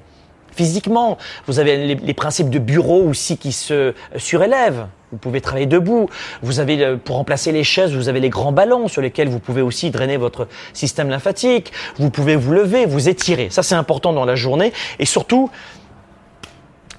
physiquement. 0.56 1.18
Vous 1.46 1.58
avez 1.58 1.94
les, 1.94 2.14
principes 2.14 2.50
de 2.50 2.58
bureau 2.58 3.02
aussi 3.02 3.36
qui 3.36 3.52
se 3.52 3.94
surélèvent. 4.16 4.86
Vous 5.12 5.18
pouvez 5.18 5.40
travailler 5.40 5.66
debout. 5.66 6.08
Vous 6.42 6.58
avez, 6.58 6.82
euh, 6.82 6.96
pour 6.96 7.16
remplacer 7.16 7.52
les 7.52 7.62
chaises, 7.62 7.94
vous 7.94 8.08
avez 8.08 8.20
les 8.20 8.30
grands 8.30 8.52
ballons 8.52 8.88
sur 8.88 9.02
lesquels 9.02 9.28
vous 9.28 9.38
pouvez 9.38 9.62
aussi 9.62 9.90
drainer 9.90 10.16
votre 10.16 10.48
système 10.72 11.10
lymphatique. 11.10 11.72
Vous 11.98 12.10
pouvez 12.10 12.34
vous 12.34 12.52
lever, 12.52 12.86
vous 12.86 13.08
étirer. 13.08 13.48
Ça, 13.50 13.62
c'est 13.62 13.76
important 13.76 14.12
dans 14.12 14.24
la 14.24 14.34
journée. 14.34 14.72
Et 14.98 15.04
surtout, 15.04 15.50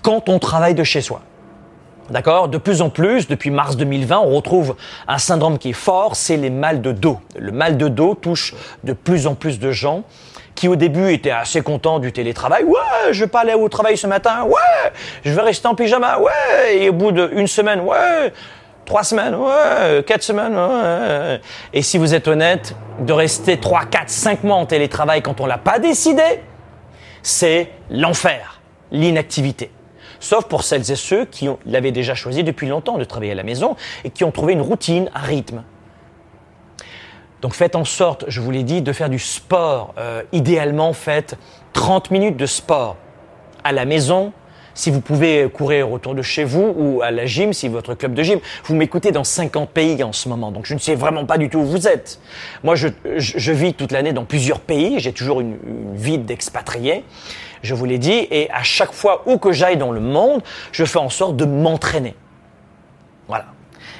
quand 0.01 0.29
on 0.29 0.39
travaille 0.39 0.75
de 0.75 0.83
chez 0.83 1.01
soi. 1.01 1.21
D'accord? 2.09 2.47
De 2.47 2.57
plus 2.57 2.81
en 2.81 2.89
plus, 2.89 3.27
depuis 3.27 3.51
mars 3.51 3.75
2020, 3.75 4.19
on 4.19 4.35
retrouve 4.35 4.75
un 5.07 5.17
syndrome 5.17 5.57
qui 5.57 5.69
est 5.69 5.73
fort, 5.73 6.15
c'est 6.15 6.37
les 6.37 6.49
mal 6.49 6.81
de 6.81 6.91
dos. 6.91 7.19
Le 7.37 7.51
mal 7.51 7.77
de 7.77 7.89
dos 7.89 8.15
touche 8.15 8.55
de 8.83 8.93
plus 8.93 9.27
en 9.27 9.35
plus 9.35 9.59
de 9.59 9.71
gens 9.71 10.03
qui 10.55 10.67
au 10.67 10.75
début 10.75 11.11
étaient 11.11 11.31
assez 11.31 11.61
contents 11.61 11.99
du 11.99 12.11
télétravail. 12.11 12.63
Ouais, 12.63 13.11
je 13.11 13.23
vais 13.25 13.29
pas 13.29 13.41
aller 13.41 13.53
au 13.53 13.69
travail 13.69 13.97
ce 13.97 14.07
matin. 14.07 14.43
Ouais, 14.43 14.91
je 15.23 15.31
vais 15.31 15.41
rester 15.41 15.67
en 15.67 15.75
pyjama. 15.75 16.19
Ouais, 16.19 16.77
et 16.77 16.89
au 16.89 16.93
bout 16.93 17.11
d'une 17.11 17.45
semaine, 17.45 17.81
ouais, 17.81 18.33
trois 18.85 19.03
semaines, 19.03 19.35
ouais, 19.35 20.03
quatre 20.03 20.23
semaines. 20.23 20.55
Ouais. 20.57 21.41
Et 21.73 21.83
si 21.83 21.97
vous 21.99 22.15
êtes 22.15 22.27
honnête, 22.27 22.73
de 22.99 23.13
rester 23.13 23.59
trois, 23.59 23.85
quatre, 23.85 24.09
cinq 24.09 24.43
mois 24.43 24.55
en 24.55 24.65
télétravail 24.65 25.21
quand 25.21 25.41
on 25.41 25.45
l'a 25.45 25.59
pas 25.59 25.77
décidé, 25.77 26.23
c'est 27.21 27.69
l'enfer, 27.91 28.59
l'inactivité 28.91 29.69
sauf 30.19 30.45
pour 30.45 30.63
celles 30.63 30.91
et 30.91 30.95
ceux 30.95 31.25
qui 31.25 31.49
l'avaient 31.65 31.91
déjà 31.91 32.15
choisi 32.15 32.43
depuis 32.43 32.67
longtemps 32.67 32.97
de 32.97 33.03
travailler 33.03 33.31
à 33.31 33.35
la 33.35 33.43
maison 33.43 33.75
et 34.03 34.09
qui 34.09 34.23
ont 34.23 34.31
trouvé 34.31 34.53
une 34.53 34.61
routine, 34.61 35.09
un 35.13 35.21
rythme. 35.21 35.63
Donc 37.41 37.53
faites 37.53 37.75
en 37.75 37.85
sorte, 37.85 38.25
je 38.27 38.41
vous 38.41 38.51
l'ai 38.51 38.63
dit, 38.63 38.81
de 38.81 38.91
faire 38.91 39.09
du 39.09 39.19
sport. 39.19 39.93
Euh, 39.97 40.23
idéalement, 40.31 40.93
faites 40.93 41.37
30 41.73 42.11
minutes 42.11 42.37
de 42.37 42.47
sport 42.47 42.97
à 43.63 43.71
la 43.71 43.85
maison, 43.85 44.33
si 44.77 44.91
vous 44.91 45.01
pouvez 45.01 45.49
courir 45.49 45.91
autour 45.91 46.13
de 46.13 46.21
chez 46.21 46.43
vous 46.43 46.73
ou 46.77 47.01
à 47.01 47.09
la 47.09 47.25
gym, 47.25 47.51
si 47.51 47.67
votre 47.67 47.95
club 47.95 48.13
de 48.13 48.21
gym, 48.21 48.39
vous 48.65 48.75
m'écoutez 48.75 49.11
dans 49.11 49.23
50 49.23 49.71
pays 49.71 50.03
en 50.03 50.13
ce 50.13 50.29
moment, 50.29 50.51
donc 50.51 50.67
je 50.67 50.75
ne 50.75 50.79
sais 50.79 50.93
vraiment 50.93 51.25
pas 51.25 51.39
du 51.39 51.49
tout 51.49 51.57
où 51.59 51.65
vous 51.65 51.87
êtes. 51.87 52.19
Moi, 52.63 52.75
je, 52.75 53.51
vis 53.51 53.73
toute 53.73 53.91
l'année 53.91 54.13
dans 54.13 54.23
plusieurs 54.23 54.59
pays, 54.59 54.99
j'ai 54.99 55.13
toujours 55.13 55.41
une, 55.41 55.57
une 55.65 55.95
vie 55.95 56.19
d'expatrié, 56.19 57.03
je 57.61 57.73
vous 57.73 57.85
l'ai 57.85 57.97
dit, 57.97 58.27
et 58.31 58.49
à 58.51 58.63
chaque 58.63 58.91
fois 58.91 59.23
où 59.25 59.37
que 59.37 59.51
j'aille 59.51 59.77
dans 59.77 59.91
le 59.91 59.99
monde, 59.99 60.41
je 60.71 60.85
fais 60.85 60.99
en 60.99 61.09
sorte 61.09 61.35
de 61.35 61.45
m'entraîner. 61.45 62.15
Voilà. 63.27 63.45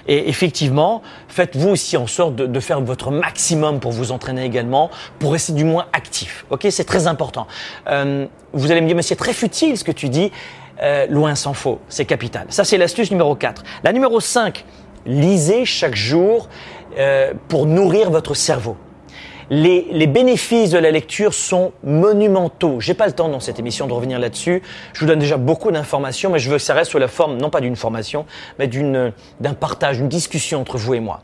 Et 0.08 0.30
effectivement, 0.30 1.02
faites-vous 1.28 1.70
aussi 1.70 1.98
en 1.98 2.08
sorte 2.08 2.36
de, 2.36 2.60
faire 2.60 2.80
votre 2.82 3.12
maximum 3.12 3.80
pour 3.80 3.92
vous 3.92 4.12
entraîner 4.12 4.46
également, 4.46 4.90
pour 5.20 5.34
rester 5.34 5.54
du 5.54 5.66
moins 5.66 5.88
actif. 5.94 6.46
Ok, 6.50 6.68
c'est 6.70 6.86
très 6.86 7.08
important. 7.08 7.46
Euh, 7.88 8.26
vous 8.54 8.72
allez 8.72 8.82
me 8.82 8.88
dire, 8.88 8.96
mais 8.96 9.02
c'est 9.02 9.18
très 9.18 9.34
futile 9.34 9.78
ce 9.78 9.84
que 9.84 9.92
tu 9.92 10.10
dis. 10.10 10.32
Euh, 10.82 11.08
loin 11.08 11.36
s'en 11.36 11.54
faut, 11.54 11.80
c'est 11.90 12.06
capital. 12.06 12.46
Ça, 12.50 12.64
c'est 12.64 12.78
l'astuce 12.78 13.12
numéro 13.12 13.36
4. 13.36 13.64
La 13.84 13.92
numéro 13.92 14.20
5, 14.20 14.64
lisez 15.06 15.66
chaque 15.66 15.96
jour 15.96 16.48
euh, 16.98 17.34
pour 17.48 17.66
nourrir 17.66 18.12
votre 18.12 18.34
cerveau. 18.34 18.78
Les, 19.50 19.88
les, 19.92 20.08
bénéfices 20.08 20.72
de 20.72 20.78
la 20.78 20.92
lecture 20.92 21.34
sont 21.34 21.72
monumentaux. 21.84 22.80
J'ai 22.80 22.94
pas 22.94 23.08
le 23.08 23.14
temps 23.14 23.30
dans 23.30 23.40
cette 23.40 23.60
émission 23.60 23.88
de 23.88 23.94
revenir 23.94 24.20
là-dessus. 24.20 24.62
Je 24.94 25.00
vous 25.00 25.06
donne 25.06 25.20
déjà 25.20 25.38
beaucoup 25.38 25.72
d'informations, 25.72 26.30
mais 26.30 26.40
je 26.40 26.50
veux 26.50 26.58
que 26.58 26.64
ça 26.64 26.74
reste 26.74 26.92
sous 26.92 26.98
la 26.98 27.08
forme, 27.08 27.38
non 27.38 27.50
pas 27.50 27.62
d'une 27.62 27.78
formation, 27.78 28.26
mais 28.60 28.68
d'une, 28.68 29.14
d'un 29.40 29.54
partage, 29.54 29.98
d'une 29.98 30.10
discussion 30.10 30.62
entre 30.62 30.78
vous 30.78 30.96
et 30.96 31.00
moi. 31.00 31.22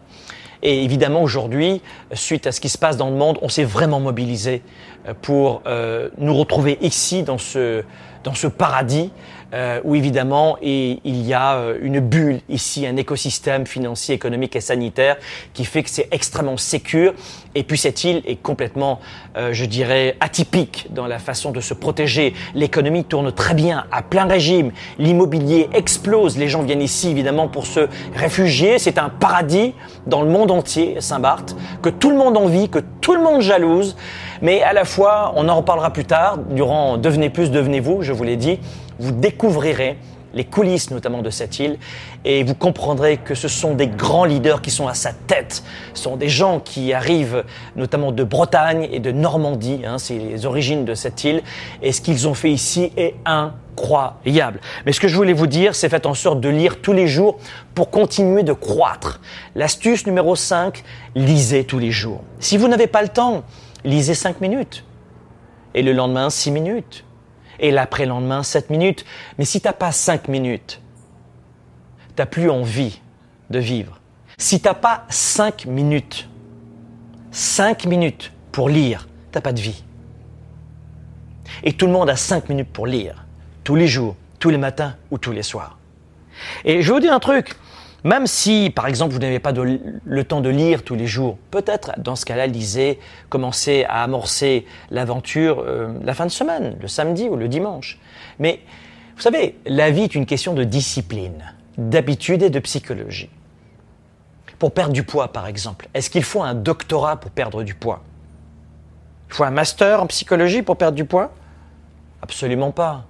Et 0.63 0.85
évidemment, 0.85 1.21
aujourd'hui, 1.21 1.81
suite 2.13 2.47
à 2.47 2.53
ce 2.53 2.61
qui 2.61 2.69
se 2.69 2.77
passe 2.77 2.95
dans 2.95 3.09
le 3.09 3.15
monde, 3.17 3.37
on 3.41 3.49
s'est 3.49 3.65
vraiment 3.65 3.99
mobilisé 3.99 4.61
euh, 5.07 5.13
pour 5.21 5.61
euh, 5.67 6.09
nous 6.17 6.33
retrouver 6.33 6.77
ici, 6.81 7.23
dans 7.23 7.37
ce, 7.37 7.83
dans 8.23 8.33
ce 8.33 8.47
paradis, 8.47 9.11
euh, 9.53 9.79
où 9.83 9.93
évidemment 9.93 10.57
il 10.63 10.99
y 11.05 11.31
a 11.31 11.57
euh, 11.57 11.77
une 11.81 11.99
bulle 11.99 12.39
ici, 12.49 12.87
un 12.87 12.97
écosystème 12.97 13.67
financier, 13.67 14.15
économique 14.15 14.55
et 14.55 14.61
sanitaire 14.61 15.17
qui 15.53 15.63
fait 15.63 15.83
que 15.83 15.91
c'est 15.91 16.07
extrêmement 16.11 16.57
sécure. 16.57 17.13
Et 17.53 17.61
puis 17.61 17.77
cette 17.77 18.03
île 18.03 18.23
est 18.25 18.41
complètement, 18.41 18.99
euh, 19.37 19.53
je 19.53 19.65
dirais, 19.65 20.17
atypique 20.21 20.87
dans 20.89 21.05
la 21.05 21.19
façon 21.19 21.51
de 21.51 21.61
se 21.61 21.75
protéger. 21.75 22.33
L'économie 22.55 23.03
tourne 23.03 23.31
très 23.31 23.53
bien, 23.53 23.85
à 23.91 24.01
plein 24.01 24.25
régime. 24.25 24.71
L'immobilier 24.97 25.69
explose. 25.73 26.35
Les 26.35 26.47
gens 26.47 26.63
viennent 26.63 26.81
ici 26.81 27.09
évidemment 27.09 27.47
pour 27.47 27.67
se 27.67 27.87
réfugier. 28.15 28.79
C'est 28.79 28.97
un 28.97 29.09
paradis 29.09 29.75
dans 30.07 30.23
le 30.23 30.29
monde 30.29 30.49
entier, 30.49 30.95
Saint-Barth, 30.99 31.55
que 31.83 31.89
tout 31.89 32.09
le 32.09 32.17
monde 32.17 32.37
envie, 32.37 32.69
que 32.69 32.79
tout 33.01 33.13
le 33.13 33.21
monde 33.21 33.41
jalouse. 33.41 33.95
Mais 34.43 34.61
à 34.61 34.73
la 34.73 34.83
fois, 34.83 35.31
on 35.37 35.47
en 35.47 35.55
reparlera 35.55 35.91
plus 35.93 36.03
tard, 36.03 36.37
durant 36.37 36.97
Devenez 36.97 37.29
plus, 37.29 37.49
devenez-vous, 37.49 38.01
je 38.01 38.11
vous 38.11 38.25
l'ai 38.25 38.35
dit, 38.35 38.59
vous 38.99 39.13
découvrirez 39.13 39.97
les 40.33 40.43
coulisses 40.43 40.91
notamment 40.91 41.21
de 41.21 41.29
cette 41.29 41.59
île, 41.59 41.77
et 42.25 42.43
vous 42.43 42.53
comprendrez 42.53 43.17
que 43.17 43.35
ce 43.35 43.47
sont 43.47 43.73
des 43.73 43.87
grands 43.87 44.25
leaders 44.25 44.61
qui 44.61 44.69
sont 44.69 44.89
à 44.89 44.95
sa 44.95 45.13
tête. 45.13 45.63
Ce 45.93 46.03
sont 46.03 46.17
des 46.17 46.27
gens 46.27 46.59
qui 46.59 46.91
arrivent 46.91 47.45
notamment 47.77 48.11
de 48.11 48.23
Bretagne 48.25 48.89
et 48.91 48.99
de 48.99 49.11
Normandie, 49.11 49.81
hein, 49.87 49.97
c'est 49.97 50.17
les 50.17 50.45
origines 50.45 50.83
de 50.83 50.93
cette 50.93 51.23
île, 51.23 51.41
et 51.81 51.93
ce 51.93 52.01
qu'ils 52.01 52.27
ont 52.27 52.33
fait 52.33 52.51
ici 52.51 52.91
est 52.97 53.15
incroyable. 53.23 54.59
Mais 54.85 54.91
ce 54.91 54.99
que 54.99 55.07
je 55.07 55.15
voulais 55.15 55.31
vous 55.31 55.47
dire, 55.47 55.73
c'est 55.73 55.87
faites 55.87 56.05
en 56.05 56.15
sorte 56.15 56.41
de 56.41 56.49
lire 56.49 56.81
tous 56.81 56.93
les 56.93 57.07
jours 57.07 57.37
pour 57.75 57.91
continuer 57.91 58.43
de 58.43 58.53
croître. 58.53 59.21
L'astuce 59.55 60.05
numéro 60.05 60.35
5, 60.35 60.83
lisez 61.15 61.63
tous 61.63 61.79
les 61.79 61.91
jours. 61.91 62.23
Si 62.39 62.57
vous 62.57 62.67
n'avez 62.67 62.87
pas 62.87 63.03
le 63.03 63.07
temps, 63.07 63.43
lisez 63.83 64.15
5 64.15 64.41
minutes. 64.41 64.85
Et 65.73 65.81
le 65.81 65.93
lendemain, 65.93 66.29
6 66.29 66.51
minutes 66.51 67.05
et 67.59 67.71
l'après-lendemain 67.71 68.43
7 68.43 68.69
minutes. 68.69 69.05
Mais 69.37 69.45
si 69.45 69.61
t'as 69.61 69.73
pas 69.73 69.91
5 69.91 70.27
minutes, 70.27 70.81
t'as 72.15 72.25
plus 72.25 72.49
envie 72.49 73.01
de 73.49 73.59
vivre. 73.59 73.99
Si 74.37 74.61
t'as 74.61 74.73
pas 74.73 75.05
5 75.09 75.65
minutes, 75.65 76.27
5 77.31 77.85
minutes 77.85 78.31
pour 78.51 78.69
lire, 78.69 79.07
t'as 79.31 79.41
pas 79.41 79.53
de 79.53 79.61
vie. 79.61 79.83
Et 81.63 81.73
tout 81.73 81.85
le 81.85 81.91
monde 81.91 82.09
a 82.09 82.15
5 82.15 82.49
minutes 82.49 82.71
pour 82.71 82.87
lire, 82.87 83.25
tous 83.63 83.75
les 83.75 83.87
jours, 83.87 84.15
tous 84.39 84.49
les 84.49 84.57
matins 84.57 84.95
ou 85.11 85.17
tous 85.17 85.31
les 85.31 85.43
soirs. 85.43 85.77
Et 86.65 86.81
je 86.81 86.87
vais 86.87 86.93
vous 86.93 86.99
dire 86.99 87.13
un 87.13 87.19
truc, 87.19 87.55
même 88.03 88.27
si, 88.27 88.69
par 88.69 88.87
exemple, 88.87 89.13
vous 89.13 89.19
n'avez 89.19 89.39
pas 89.39 89.53
le 89.53 90.23
temps 90.23 90.41
de 90.41 90.49
lire 90.49 90.83
tous 90.83 90.95
les 90.95 91.07
jours, 91.07 91.37
peut-être 91.51 91.91
dans 91.97 92.15
ce 92.15 92.25
cas-là, 92.25 92.47
lisez, 92.47 92.99
commencez 93.29 93.85
à 93.87 94.03
amorcer 94.03 94.65
l'aventure 94.91 95.63
euh, 95.65 95.93
la 96.03 96.13
fin 96.13 96.25
de 96.25 96.31
semaine, 96.31 96.75
le 96.81 96.87
samedi 96.87 97.29
ou 97.29 97.37
le 97.37 97.47
dimanche. 97.47 97.99
Mais 98.39 98.59
vous 99.15 99.21
savez, 99.21 99.57
la 99.65 99.89
vie 99.89 100.03
est 100.03 100.15
une 100.15 100.25
question 100.25 100.53
de 100.53 100.63
discipline, 100.63 101.53
d'habitude 101.77 102.43
et 102.43 102.49
de 102.49 102.59
psychologie. 102.59 103.29
Pour 104.59 104.73
perdre 104.73 104.93
du 104.93 105.03
poids, 105.03 105.29
par 105.29 105.47
exemple, 105.47 105.87
est-ce 105.93 106.09
qu'il 106.09 106.23
faut 106.23 106.43
un 106.43 106.55
doctorat 106.55 107.17
pour 107.17 107.31
perdre 107.31 107.63
du 107.63 107.73
poids? 107.73 108.03
Il 109.29 109.35
faut 109.35 109.43
un 109.43 109.51
master 109.51 110.01
en 110.01 110.07
psychologie 110.07 110.61
pour 110.61 110.77
perdre 110.77 110.95
du 110.95 111.05
poids? 111.05 111.31
Absolument 112.21 112.71
pas. 112.71 113.05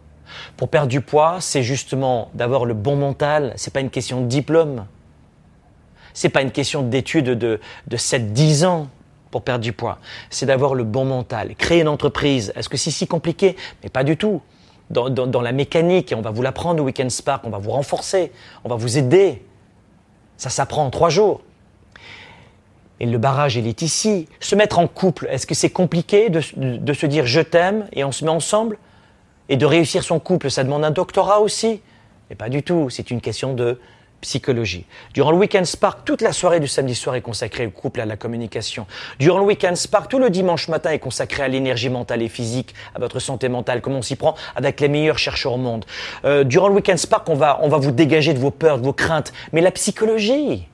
Pour 0.57 0.69
perdre 0.69 0.87
du 0.87 1.01
poids, 1.01 1.37
c'est 1.39 1.63
justement 1.63 2.29
d'avoir 2.33 2.65
le 2.65 2.73
bon 2.73 2.95
mental. 2.95 3.53
C'est 3.55 3.73
pas 3.73 3.81
une 3.81 3.89
question 3.89 4.21
de 4.21 4.27
diplôme. 4.27 4.85
C'est 6.13 6.29
pas 6.29 6.41
une 6.41 6.51
question 6.51 6.83
d'études 6.83 7.29
de, 7.29 7.59
de 7.87 7.97
7-10 7.97 8.65
ans 8.65 8.87
pour 9.33 9.41
perdre 9.41 9.63
du 9.63 9.73
poids. 9.73 9.97
C'est 10.29 10.45
d'avoir 10.45 10.75
le 10.75 10.83
bon 10.83 11.05
mental. 11.05 11.55
Créer 11.55 11.81
une 11.81 11.87
entreprise. 11.87 12.53
Est-ce 12.55 12.69
que 12.69 12.77
c'est 12.77 12.91
si 12.91 13.07
compliqué? 13.07 13.55
Mais 13.81 13.89
pas 13.89 14.03
du 14.03 14.15
tout. 14.15 14.41
Dans, 14.91 15.41
la 15.41 15.51
mécanique, 15.51 16.13
on 16.15 16.21
va 16.21 16.29
vous 16.29 16.43
l'apprendre 16.43 16.83
au 16.83 16.85
Weekend 16.85 17.09
Spark, 17.09 17.43
on 17.45 17.49
va 17.49 17.57
vous 17.57 17.71
renforcer, 17.71 18.31
on 18.63 18.69
va 18.69 18.75
vous 18.75 18.99
aider. 18.99 19.41
Ça 20.37 20.51
s'apprend 20.51 20.85
en 20.85 20.91
trois 20.91 21.09
jours. 21.09 21.41
Et 22.99 23.07
le 23.07 23.17
barrage, 23.17 23.55
il 23.55 23.65
est 23.65 23.81
ici. 23.81 24.27
Se 24.39 24.55
mettre 24.55 24.77
en 24.77 24.87
couple, 24.87 25.27
est-ce 25.31 25.47
que 25.47 25.55
c'est 25.55 25.71
compliqué 25.71 26.29
de 26.29 26.41
se 26.41 27.05
dire 27.07 27.25
je 27.25 27.41
t'aime 27.41 27.87
et 27.93 28.03
on 28.03 28.11
se 28.11 28.23
met 28.23 28.29
ensemble? 28.29 28.77
Et 29.49 29.57
de 29.57 29.65
réussir 29.65 30.03
son 30.03 30.19
couple, 30.19 30.49
ça 30.49 30.63
demande 30.63 30.85
un 30.85 30.91
doctorat 30.91 31.39
aussi 31.39 31.81
Mais 32.29 32.35
pas 32.35 32.49
du 32.49 32.63
tout, 32.63 32.89
c'est 32.89 33.11
une 33.11 33.21
question 33.21 33.53
de 33.53 33.79
psychologie. 34.23 34.85
Durant 35.13 35.31
le 35.31 35.37
Weekend 35.37 35.65
Spark, 35.65 36.05
toute 36.05 36.21
la 36.21 36.31
soirée 36.31 36.61
du 36.61 36.67
samedi 36.67 36.95
soir 36.95 37.15
est 37.15 37.21
consacrée 37.21 37.67
au 37.67 37.71
couple, 37.71 37.99
à 37.99 38.05
la 38.05 38.15
communication. 38.15 38.87
Durant 39.19 39.39
le 39.39 39.45
Weekend 39.45 39.75
Spark, 39.75 40.09
tout 40.09 40.17
le 40.17 40.29
dimanche 40.29 40.69
matin 40.69 40.91
est 40.91 40.99
consacré 40.99 41.43
à 41.43 41.47
l'énergie 41.49 41.89
mentale 41.89 42.21
et 42.21 42.29
physique, 42.29 42.73
à 42.95 42.99
votre 42.99 43.19
santé 43.19 43.49
mentale, 43.49 43.81
comment 43.81 43.97
on 43.97 44.01
s'y 44.01 44.15
prend 44.15 44.35
avec 44.55 44.79
les 44.79 44.87
meilleurs 44.87 45.19
chercheurs 45.19 45.53
au 45.53 45.57
monde. 45.57 45.85
Euh, 46.23 46.45
durant 46.45 46.69
le 46.69 46.75
Weekend 46.75 46.97
Spark, 46.97 47.27
on 47.29 47.35
va, 47.35 47.59
on 47.61 47.67
va 47.67 47.77
vous 47.77 47.91
dégager 47.91 48.33
de 48.33 48.39
vos 48.39 48.51
peurs, 48.51 48.79
de 48.79 48.83
vos 48.83 48.93
craintes, 48.93 49.33
mais 49.51 49.61
la 49.61 49.71
psychologie. 49.71 50.67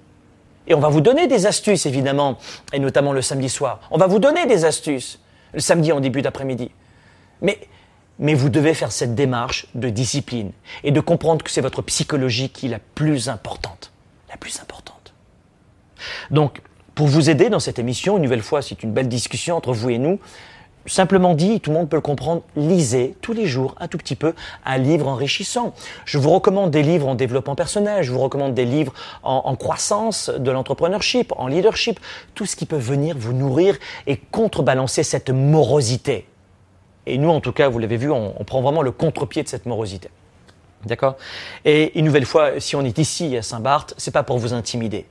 Et 0.67 0.75
on 0.75 0.79
va 0.79 0.89
vous 0.89 1.01
donner 1.01 1.25
des 1.25 1.47
astuces, 1.47 1.87
évidemment, 1.87 2.37
et 2.71 2.79
notamment 2.79 3.11
le 3.11 3.23
samedi 3.23 3.49
soir. 3.49 3.79
On 3.89 3.97
va 3.97 4.05
vous 4.05 4.19
donner 4.19 4.45
des 4.45 4.63
astuces, 4.65 5.19
le 5.53 5.59
samedi 5.59 5.91
en 5.91 5.99
début 5.99 6.21
d'après-midi. 6.21 6.69
Mais 7.41 7.57
mais 8.19 8.33
vous 8.33 8.49
devez 8.49 8.73
faire 8.73 8.91
cette 8.91 9.15
démarche 9.15 9.67
de 9.75 9.89
discipline 9.89 10.51
et 10.83 10.91
de 10.91 10.99
comprendre 10.99 11.43
que 11.43 11.49
c'est 11.49 11.61
votre 11.61 11.81
psychologie 11.81 12.49
qui 12.49 12.67
est 12.67 12.69
la 12.69 12.79
plus 12.79 13.29
importante. 13.29 13.91
La 14.29 14.37
plus 14.37 14.59
importante. 14.59 15.13
Donc, 16.29 16.61
pour 16.95 17.07
vous 17.07 17.29
aider 17.29 17.49
dans 17.49 17.59
cette 17.59 17.79
émission, 17.79 18.17
une 18.17 18.23
nouvelle 18.23 18.41
fois, 18.41 18.61
c'est 18.61 18.83
une 18.83 18.91
belle 18.91 19.07
discussion 19.07 19.55
entre 19.55 19.71
vous 19.71 19.89
et 19.89 19.97
nous. 19.97 20.19
Simplement 20.85 21.35
dit, 21.35 21.59
tout 21.59 21.71
le 21.71 21.77
monde 21.77 21.89
peut 21.89 21.97
le 21.97 22.01
comprendre, 22.01 22.41
lisez 22.55 23.15
tous 23.21 23.33
les 23.33 23.45
jours 23.45 23.75
un 23.79 23.87
tout 23.87 23.97
petit 23.97 24.15
peu 24.15 24.33
un 24.65 24.77
livre 24.77 25.07
enrichissant. 25.07 25.73
Je 26.05 26.17
vous 26.17 26.29
recommande 26.29 26.71
des 26.71 26.83
livres 26.83 27.07
en 27.07 27.15
développement 27.15 27.55
personnel, 27.55 28.03
je 28.03 28.11
vous 28.11 28.19
recommande 28.19 28.53
des 28.53 28.65
livres 28.65 28.93
en, 29.23 29.55
croissance 29.55 30.29
de 30.29 30.51
l'entrepreneurship, 30.51 31.31
en 31.37 31.47
leadership, 31.47 31.99
tout 32.33 32.45
ce 32.45 32.55
qui 32.55 32.65
peut 32.65 32.77
venir 32.77 33.15
vous 33.17 33.33
nourrir 33.33 33.77
et 34.07 34.17
contrebalancer 34.17 35.03
cette 35.03 35.29
morosité. 35.29 36.25
Et 37.09 37.17
nous, 37.17 37.29
en 37.29 37.41
tout 37.41 37.51
cas, 37.51 37.69
vous 37.69 37.79
l'avez 37.79 37.97
vu, 37.97 38.11
on, 38.11 38.31
prend 38.45 38.61
vraiment 38.61 38.81
le 38.81 38.91
contre-pied 38.91 39.43
de 39.43 39.47
cette 39.47 39.65
morosité. 39.65 40.09
D'accord? 40.85 41.17
Et 41.65 41.97
une 41.97 42.05
nouvelle 42.05 42.25
fois, 42.25 42.59
si 42.59 42.75
on 42.75 42.81
est 42.81 42.97
ici 42.97 43.35
à 43.35 43.41
Saint-Barth, 43.41 43.93
c'est 43.97 44.11
pas 44.11 44.23
pour 44.23 44.37
vous 44.37 44.53
intimider, 44.53 45.05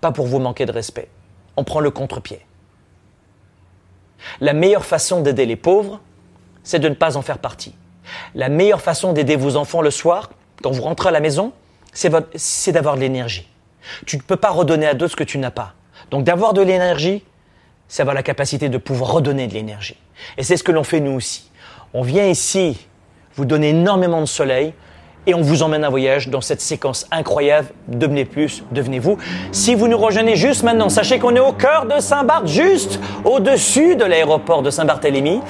pas 0.00 0.12
pour 0.12 0.26
vous 0.26 0.38
manquer 0.38 0.66
de 0.66 0.72
respect. 0.72 1.08
On 1.56 1.64
prend 1.64 1.80
le 1.80 1.90
contre-pied. 1.90 2.40
La 4.40 4.52
meilleure 4.52 4.84
façon 4.84 5.20
d'aider 5.20 5.46
les 5.46 5.56
pauvres, 5.56 6.00
c'est 6.62 6.78
de 6.78 6.88
ne 6.88 6.94
pas 6.94 7.16
en 7.16 7.22
faire 7.22 7.38
partie. 7.38 7.74
La 8.34 8.48
meilleure 8.48 8.80
façon 8.80 9.12
d'aider 9.12 9.36
vos 9.36 9.56
enfants 9.56 9.80
le 9.80 9.90
soir, 9.90 10.30
quand 10.62 10.70
vous 10.70 10.82
rentrez 10.82 11.08
à 11.08 11.12
la 11.12 11.20
maison, 11.20 11.52
c'est 11.92 12.72
d'avoir 12.72 12.96
de 12.96 13.00
l'énergie. 13.00 13.48
Tu 14.06 14.16
ne 14.16 14.22
peux 14.22 14.36
pas 14.36 14.50
redonner 14.50 14.86
à 14.86 14.94
d'autres 14.94 15.12
ce 15.12 15.16
que 15.16 15.24
tu 15.24 15.38
n'as 15.38 15.50
pas. 15.50 15.74
Donc 16.10 16.24
d'avoir 16.24 16.52
de 16.52 16.62
l'énergie, 16.62 17.24
c'est 17.88 18.02
avoir 18.02 18.14
la 18.14 18.22
capacité 18.22 18.68
de 18.68 18.78
pouvoir 18.78 19.12
redonner 19.12 19.46
de 19.46 19.54
l'énergie. 19.54 19.96
Et 20.36 20.42
c'est 20.42 20.56
ce 20.56 20.62
que 20.62 20.72
l'on 20.72 20.84
fait 20.84 21.00
nous 21.00 21.12
aussi. 21.12 21.50
On 21.94 22.02
vient 22.02 22.26
ici 22.26 22.86
vous 23.34 23.44
donner 23.44 23.70
énormément 23.70 24.20
de 24.20 24.26
soleil 24.26 24.74
et 25.28 25.34
on 25.34 25.42
vous 25.42 25.62
emmène 25.62 25.84
un 25.84 25.90
voyage 25.90 26.28
dans 26.28 26.40
cette 26.40 26.62
séquence 26.62 27.06
incroyable. 27.10 27.68
Devenez 27.86 28.24
plus, 28.24 28.64
devenez-vous. 28.72 29.18
Si 29.52 29.74
vous 29.74 29.86
nous 29.86 29.98
rejoignez 29.98 30.36
juste 30.36 30.62
maintenant, 30.62 30.88
sachez 30.88 31.18
qu'on 31.18 31.36
est 31.36 31.40
au 31.40 31.52
cœur 31.52 31.86
de 31.86 32.00
Saint-Barth, 32.00 32.46
juste 32.48 32.98
au-dessus 33.24 33.94
de 33.94 34.04
l'aéroport 34.04 34.62
de 34.62 34.70
Saint-Barthélemy, 34.70 35.40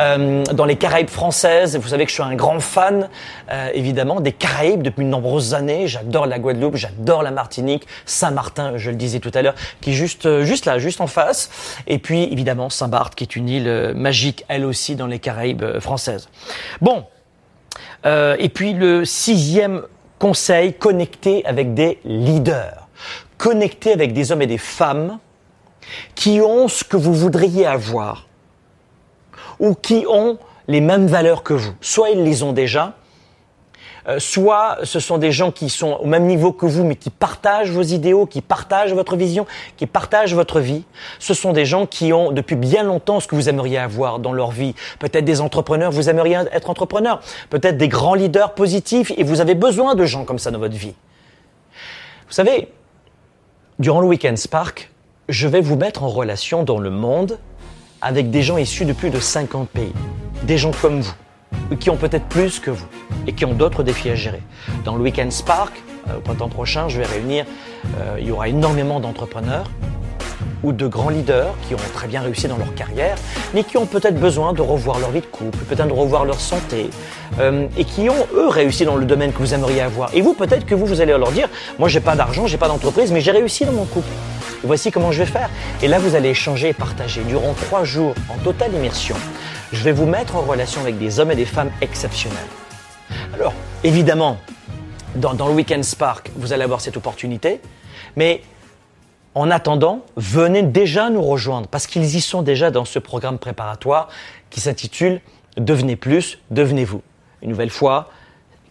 euh, 0.00 0.42
dans 0.52 0.64
les 0.64 0.74
Caraïbes 0.74 1.08
françaises. 1.08 1.78
Vous 1.78 1.88
savez 1.88 2.04
que 2.04 2.10
je 2.10 2.14
suis 2.14 2.22
un 2.22 2.34
grand 2.34 2.58
fan, 2.58 3.08
euh, 3.52 3.70
évidemment, 3.74 4.20
des 4.20 4.32
Caraïbes 4.32 4.82
depuis 4.82 5.04
de 5.04 5.10
nombreuses 5.10 5.54
années. 5.54 5.86
J'adore 5.86 6.26
la 6.26 6.40
Guadeloupe, 6.40 6.74
j'adore 6.76 7.22
la 7.22 7.30
Martinique, 7.30 7.86
Saint-Martin, 8.06 8.72
je 8.76 8.90
le 8.90 8.96
disais 8.96 9.20
tout 9.20 9.30
à 9.34 9.42
l'heure, 9.42 9.54
qui 9.80 9.90
est 9.90 9.94
juste, 9.94 10.26
euh, 10.26 10.44
juste 10.44 10.66
là, 10.66 10.78
juste 10.78 11.00
en 11.00 11.06
face. 11.06 11.50
Et 11.86 11.98
puis, 11.98 12.24
évidemment, 12.24 12.70
Saint-Barth, 12.70 13.14
qui 13.14 13.22
est 13.22 13.36
une 13.36 13.48
île 13.48 13.68
euh, 13.68 13.94
magique, 13.94 14.44
elle 14.48 14.64
aussi, 14.64 14.96
dans 14.96 15.06
les 15.06 15.20
Caraïbes 15.20 15.62
euh, 15.62 15.80
françaises. 15.80 16.28
Bon. 16.80 17.04
Euh, 18.06 18.36
et 18.38 18.48
puis 18.48 18.72
le 18.72 19.04
sixième 19.04 19.82
conseil, 20.18 20.74
connecter 20.74 21.44
avec 21.46 21.74
des 21.74 21.98
leaders. 22.04 22.88
Connecter 23.36 23.92
avec 23.92 24.12
des 24.12 24.32
hommes 24.32 24.42
et 24.42 24.46
des 24.46 24.58
femmes 24.58 25.18
qui 26.14 26.40
ont 26.40 26.68
ce 26.68 26.84
que 26.84 26.96
vous 26.96 27.14
voudriez 27.14 27.66
avoir 27.66 28.26
ou 29.58 29.74
qui 29.74 30.04
ont 30.08 30.38
les 30.66 30.80
mêmes 30.80 31.06
valeurs 31.06 31.42
que 31.42 31.54
vous. 31.54 31.72
Soit 31.80 32.10
ils 32.10 32.22
les 32.22 32.42
ont 32.42 32.52
déjà, 32.52 32.94
euh, 34.08 34.18
soit 34.18 34.78
ce 34.84 35.00
sont 35.00 35.18
des 35.18 35.32
gens 35.32 35.52
qui 35.52 35.68
sont 35.68 35.98
au 36.00 36.06
même 36.06 36.24
niveau 36.24 36.52
que 36.52 36.64
vous, 36.64 36.82
mais 36.82 36.96
qui 36.96 37.10
partagent 37.10 37.70
vos 37.70 37.82
idéaux, 37.82 38.24
qui 38.24 38.40
partagent 38.40 38.94
votre 38.94 39.16
vision, 39.16 39.46
qui 39.76 39.86
partagent 39.86 40.34
votre 40.34 40.60
vie. 40.60 40.84
Ce 41.18 41.34
sont 41.34 41.52
des 41.52 41.66
gens 41.66 41.84
qui 41.84 42.12
ont 42.12 42.32
depuis 42.32 42.56
bien 42.56 42.84
longtemps 42.84 43.20
ce 43.20 43.28
que 43.28 43.34
vous 43.34 43.50
aimeriez 43.50 43.76
avoir 43.76 44.18
dans 44.18 44.32
leur 44.32 44.50
vie. 44.50 44.74
Peut-être 44.98 45.26
des 45.26 45.42
entrepreneurs, 45.42 45.90
vous 45.90 46.08
aimeriez 46.08 46.38
être 46.52 46.70
entrepreneur. 46.70 47.20
Peut-être 47.50 47.76
des 47.76 47.88
grands 47.88 48.14
leaders 48.14 48.54
positifs 48.54 49.12
et 49.16 49.24
vous 49.24 49.42
avez 49.42 49.54
besoin 49.54 49.94
de 49.94 50.06
gens 50.06 50.24
comme 50.24 50.38
ça 50.38 50.50
dans 50.50 50.58
votre 50.58 50.76
vie. 50.76 50.94
Vous 52.26 52.34
savez, 52.34 52.68
durant 53.78 54.00
le 54.00 54.06
Weekend 54.06 54.38
Spark, 54.38 54.90
je 55.28 55.46
vais 55.48 55.60
vous 55.60 55.76
mettre 55.76 56.02
en 56.02 56.08
relation 56.08 56.62
dans 56.62 56.78
le 56.78 56.90
monde 56.90 57.38
avec 58.00 58.30
des 58.30 58.42
gens 58.42 58.56
issus 58.56 58.86
de 58.86 58.94
plus 58.94 59.10
de 59.10 59.20
50 59.20 59.68
pays. 59.68 59.92
Des 60.44 60.56
gens 60.56 60.70
comme 60.70 61.00
vous 61.00 61.14
qui 61.80 61.90
ont 61.90 61.96
peut-être 61.96 62.26
plus 62.26 62.60
que 62.60 62.70
vous 62.70 62.86
et 63.26 63.32
qui 63.32 63.44
ont 63.44 63.54
d'autres 63.54 63.82
défis 63.82 64.10
à 64.10 64.14
gérer. 64.14 64.42
Dans 64.84 64.96
le 64.96 65.02
Weekend 65.02 65.32
Spark, 65.32 65.72
euh, 66.08 66.16
au 66.16 66.20
printemps 66.20 66.48
prochain, 66.48 66.88
je 66.88 66.98
vais 66.98 67.06
réunir, 67.06 67.44
euh, 67.98 68.16
il 68.20 68.26
y 68.26 68.30
aura 68.30 68.48
énormément 68.48 69.00
d'entrepreneurs 69.00 69.70
ou 70.62 70.72
de 70.72 70.86
grands 70.86 71.08
leaders 71.08 71.54
qui 71.66 71.74
ont 71.74 71.78
très 71.94 72.08
bien 72.08 72.20
réussi 72.20 72.48
dans 72.48 72.56
leur 72.56 72.74
carrière, 72.74 73.16
mais 73.54 73.64
qui 73.64 73.76
ont 73.76 73.86
peut-être 73.86 74.18
besoin 74.18 74.52
de 74.52 74.62
revoir 74.62 74.98
leur 74.98 75.10
vie 75.10 75.20
de 75.20 75.26
couple, 75.26 75.58
peut-être 75.58 75.88
de 75.88 75.92
revoir 75.92 76.24
leur 76.24 76.40
santé, 76.40 76.90
euh, 77.38 77.66
et 77.76 77.84
qui 77.84 78.08
ont, 78.10 78.26
eux, 78.34 78.48
réussi 78.48 78.84
dans 78.84 78.96
le 78.96 79.04
domaine 79.04 79.32
que 79.32 79.38
vous 79.38 79.54
aimeriez 79.54 79.82
avoir. 79.82 80.12
Et 80.14 80.20
vous, 80.20 80.34
peut-être 80.34 80.66
que 80.66 80.74
vous, 80.74 80.86
vous 80.86 81.00
allez 81.00 81.16
leur 81.16 81.30
dire, 81.30 81.48
moi, 81.78 81.88
j'ai 81.88 82.00
pas 82.00 82.16
d'argent, 82.16 82.46
j'ai 82.46 82.58
pas 82.58 82.68
d'entreprise, 82.68 83.12
mais 83.12 83.20
j'ai 83.20 83.30
réussi 83.30 83.64
dans 83.64 83.72
mon 83.72 83.84
couple. 83.84 84.08
Voici 84.64 84.90
comment 84.90 85.12
je 85.12 85.22
vais 85.22 85.30
faire. 85.30 85.48
Et 85.82 85.88
là, 85.88 86.00
vous 86.00 86.16
allez 86.16 86.30
échanger 86.30 86.70
et 86.70 86.72
partager 86.72 87.22
durant 87.22 87.54
trois 87.54 87.84
jours 87.84 88.14
en 88.28 88.36
totale 88.38 88.74
immersion. 88.74 89.14
Je 89.72 89.82
vais 89.82 89.92
vous 89.92 90.06
mettre 90.06 90.36
en 90.36 90.42
relation 90.42 90.80
avec 90.80 90.98
des 90.98 91.20
hommes 91.20 91.30
et 91.30 91.36
des 91.36 91.44
femmes 91.44 91.70
exceptionnels. 91.82 92.38
Alors, 93.34 93.52
évidemment, 93.84 94.38
dans, 95.14 95.34
dans 95.34 95.46
le 95.46 95.52
Weekend 95.52 95.84
Spark, 95.84 96.30
vous 96.36 96.54
allez 96.54 96.62
avoir 96.62 96.80
cette 96.80 96.96
opportunité, 96.96 97.60
mais 98.16 98.42
en 99.34 99.50
attendant, 99.50 100.06
venez 100.16 100.62
déjà 100.62 101.10
nous 101.10 101.22
rejoindre 101.22 101.68
parce 101.68 101.86
qu'ils 101.86 102.16
y 102.16 102.20
sont 102.20 102.42
déjà 102.42 102.70
dans 102.70 102.86
ce 102.86 102.98
programme 102.98 103.38
préparatoire 103.38 104.08
qui 104.50 104.60
s'intitule 104.60 105.20
Devenez 105.58 105.96
plus, 105.96 106.38
devenez-vous. 106.50 107.02
Une 107.42 107.50
nouvelle 107.50 107.70
fois, 107.70 108.10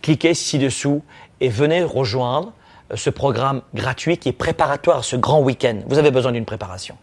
cliquez 0.01 0.33
ci-dessous 0.33 1.03
et 1.41 1.49
venez 1.49 1.83
rejoindre 1.83 2.53
euh, 2.91 2.95
ce 2.95 3.09
programme 3.09 3.61
gratuit 3.73 4.17
qui 4.17 4.29
est 4.29 4.33
préparatoire 4.33 4.99
à 4.99 5.03
ce 5.03 5.17
grand 5.17 5.41
week-end. 5.41 5.79
Vous 5.87 5.97
avez 5.97 6.11
besoin 6.11 6.31
d'une 6.31 6.45
préparation. 6.45 6.95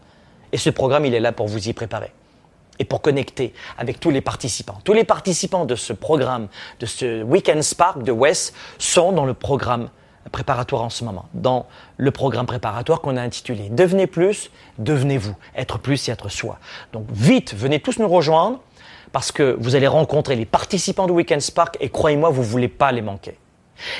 Et 0.51 0.57
ce 0.57 0.71
programme, 0.71 1.05
il 1.05 1.13
est 1.13 1.19
là 1.19 1.31
pour 1.31 1.47
vous 1.47 1.69
y 1.69 1.73
préparer 1.73 2.11
et 2.79 2.85
pour 2.85 3.01
connecter 3.01 3.53
avec 3.77 3.99
tous 3.99 4.09
les 4.09 4.21
participants. 4.21 4.79
Tous 4.83 4.93
les 4.93 5.03
participants 5.03 5.65
de 5.65 5.75
ce 5.75 5.93
programme, 5.93 6.47
de 6.79 6.85
ce 6.85 7.23
Weekend 7.23 7.61
Spark 7.61 8.03
de 8.03 8.11
West, 8.11 8.53
sont 8.77 9.11
dans 9.11 9.25
le 9.25 9.33
programme 9.33 9.89
préparatoire 10.31 10.81
en 10.81 10.89
ce 10.89 11.03
moment, 11.03 11.25
dans 11.33 11.67
le 11.97 12.11
programme 12.11 12.45
préparatoire 12.45 13.01
qu'on 13.01 13.15
a 13.15 13.21
intitulé 13.21 13.69
Devenez 13.69 14.07
plus, 14.07 14.49
devenez-vous, 14.79 15.35
être 15.55 15.77
plus 15.77 16.09
et 16.09 16.11
être 16.11 16.29
soi. 16.29 16.57
Donc 16.93 17.05
vite, 17.11 17.53
venez 17.53 17.79
tous 17.79 17.99
nous 17.99 18.07
rejoindre 18.07 18.59
parce 19.11 19.31
que 19.31 19.55
vous 19.59 19.75
allez 19.75 19.87
rencontrer 19.87 20.35
les 20.35 20.45
participants 20.45 21.05
du 21.05 21.13
Weekend 21.13 21.41
Spark 21.41 21.77
et 21.79 21.89
croyez-moi, 21.89 22.29
vous 22.31 22.41
ne 22.41 22.47
voulez 22.47 22.67
pas 22.67 22.91
les 22.91 23.01
manquer. 23.01 23.37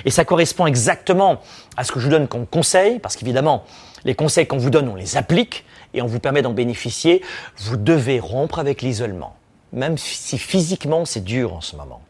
Et 0.04 0.10
ça 0.12 0.26
correspond 0.26 0.66
exactement 0.66 1.42
à 1.78 1.84
ce 1.84 1.92
que 1.92 2.00
je 2.00 2.06
vous 2.06 2.12
donne 2.12 2.28
comme 2.28 2.48
conseil, 2.48 3.00
parce 3.00 3.16
qu'évidemment, 3.16 3.66
les 4.04 4.16
conseils 4.16 4.48
qu'on 4.48 4.58
vous 4.58 4.70
donne, 4.70 4.88
on 4.88 4.96
les 4.96 5.18
applique 5.18 5.66
et 5.96 6.02
on 6.02 6.08
vous 6.08 6.20
permet 6.20 6.42
d'en 6.42 6.54
bénéficier. 6.54 7.22
Vous 7.58 7.78
devez 7.78 8.20
rompre 8.20 8.60
avec 8.60 8.82
l'isolement, 8.82 9.36
même 9.74 9.98
si 9.98 10.38
physiquement 10.38 11.06
c'est 11.06 11.24
dur 11.24 11.54
en 11.54 11.62
ce 11.62 11.76
moment. 11.76 12.02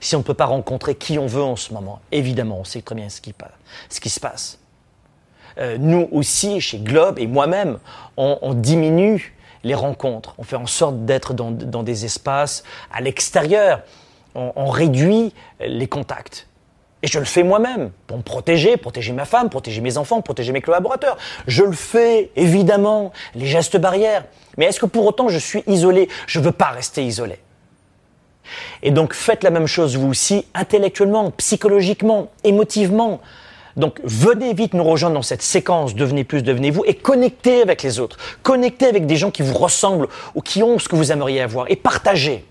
Si 0.00 0.16
on 0.16 0.20
ne 0.20 0.24
peut 0.24 0.34
pas 0.34 0.46
rencontrer 0.46 0.94
qui 0.94 1.18
on 1.18 1.26
veut 1.26 1.42
en 1.42 1.56
ce 1.56 1.74
moment, 1.74 2.00
évidemment, 2.10 2.60
on 2.60 2.64
sait 2.64 2.82
très 2.82 2.94
bien 2.94 3.08
ce 3.08 3.20
qui, 3.20 3.34
ce 3.88 4.00
qui 4.00 4.08
se 4.08 4.20
passe. 4.20 4.58
Euh, 5.58 5.76
nous 5.78 6.08
aussi, 6.12 6.60
chez 6.60 6.78
Globe 6.78 7.18
et 7.18 7.26
moi-même, 7.26 7.78
on, 8.16 8.54
diminue 8.54 9.34
les 9.64 9.74
rencontres. 9.74 10.34
On 10.38 10.44
fait 10.44 10.56
en 10.56 10.66
sorte 10.66 11.04
d'être 11.04 11.34
dans, 11.34 11.50
dans, 11.50 11.82
des 11.82 12.04
espaces 12.04 12.64
à 12.92 13.00
l'extérieur. 13.00 13.82
On 14.34 14.70
réduit 14.70 15.34
les 15.60 15.86
contacts. 15.86 16.48
Et 17.02 17.08
je 17.08 17.18
le 17.18 17.24
fais 17.24 17.42
moi-même 17.42 17.90
pour 18.06 18.16
me 18.16 18.22
protéger, 18.22 18.76
protéger 18.76 19.12
ma 19.12 19.24
femme, 19.24 19.50
protéger 19.50 19.80
mes 19.80 19.98
enfants, 19.98 20.20
protéger 20.20 20.52
mes 20.52 20.60
collaborateurs. 20.60 21.16
Je 21.48 21.64
le 21.64 21.72
fais, 21.72 22.30
évidemment, 22.36 23.12
les 23.34 23.46
gestes 23.46 23.76
barrières. 23.76 24.24
Mais 24.56 24.66
est-ce 24.66 24.78
que 24.78 24.86
pour 24.86 25.06
autant 25.06 25.28
je 25.28 25.38
suis 25.38 25.64
isolé? 25.66 26.08
Je 26.26 26.38
ne 26.38 26.44
veux 26.44 26.52
pas 26.52 26.70
rester 26.70 27.04
isolé. 27.04 27.38
Et 28.82 28.90
donc 28.90 29.14
faites 29.14 29.44
la 29.44 29.50
même 29.50 29.66
chose 29.66 29.96
vous 29.96 30.08
aussi, 30.08 30.46
intellectuellement, 30.54 31.30
psychologiquement, 31.32 32.30
émotivement. 32.44 33.20
Donc 33.76 34.00
venez 34.04 34.52
vite 34.52 34.74
nous 34.74 34.84
rejoindre 34.84 35.14
dans 35.14 35.22
cette 35.22 35.42
séquence 35.42 35.94
Devenez 35.94 36.24
plus, 36.24 36.42
devenez-vous 36.42 36.84
et 36.86 36.94
connectez 36.94 37.62
avec 37.62 37.82
les 37.82 37.98
autres. 38.00 38.18
Connectez 38.42 38.86
avec 38.86 39.06
des 39.06 39.16
gens 39.16 39.30
qui 39.30 39.42
vous 39.42 39.56
ressemblent 39.56 40.08
ou 40.34 40.42
qui 40.42 40.62
ont 40.62 40.78
ce 40.78 40.88
que 40.88 40.96
vous 40.96 41.10
aimeriez 41.10 41.40
avoir 41.40 41.70
et 41.70 41.76
partagez. 41.76 42.44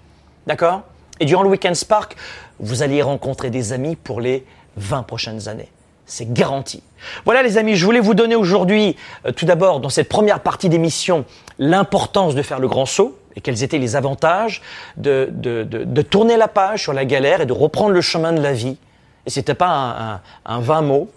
D'accord? 0.47 0.81
Et 1.19 1.25
durant 1.25 1.43
le 1.43 1.49
Weekend 1.49 1.75
Spark, 1.75 2.15
vous 2.62 2.84
allez 2.84 3.02
rencontrer 3.02 3.50
des 3.50 3.74
amis 3.74 3.95
pour 3.95 4.21
les 4.21 4.45
20 4.78 5.04
prochaines 5.04 5.47
années. 5.47 5.69
C'est 6.06 6.32
garanti. 6.32 6.84
Voilà 7.26 7.41
les 7.41 7.58
amis, 7.58 7.76
je 7.76 7.86
voulais 7.86 8.00
vous 8.00 8.13
donner 8.13 8.36
aujourd'hui, 8.36 8.95
euh, 9.26 9.32
tout 9.32 9.45
d'abord, 9.45 9.80
dans 9.80 9.89
cette 9.89 10.10
première 10.10 10.41
partie 10.41 10.69
d'émission, 10.69 11.26
l'importance 11.58 12.36
de 12.36 12.41
faire 12.41 12.60
le 12.60 12.67
grand 12.67 12.86
saut 12.86 13.17
et 13.36 13.41
quels 13.41 13.63
étaient 13.63 13.78
les 13.78 13.95
avantages 13.95 14.62
de, 14.97 15.30
de, 15.32 15.63
de, 15.63 15.84
de, 15.84 16.02
tourner 16.02 16.38
la 16.38 16.47
page 16.47 16.84
sur 16.84 16.93
la 16.93 17.06
galère 17.06 17.41
et 17.41 17.45
de 17.45 17.54
reprendre 17.54 17.91
le 17.91 18.02
chemin 18.02 18.34
de 18.34 18.41
la 18.41 18.54
vie. 18.54 18.78
Et 19.26 19.30
c'était 19.30 19.54
pas 19.54 20.21
un, 20.45 20.60
vain 20.60 20.82
mot, 20.82 21.10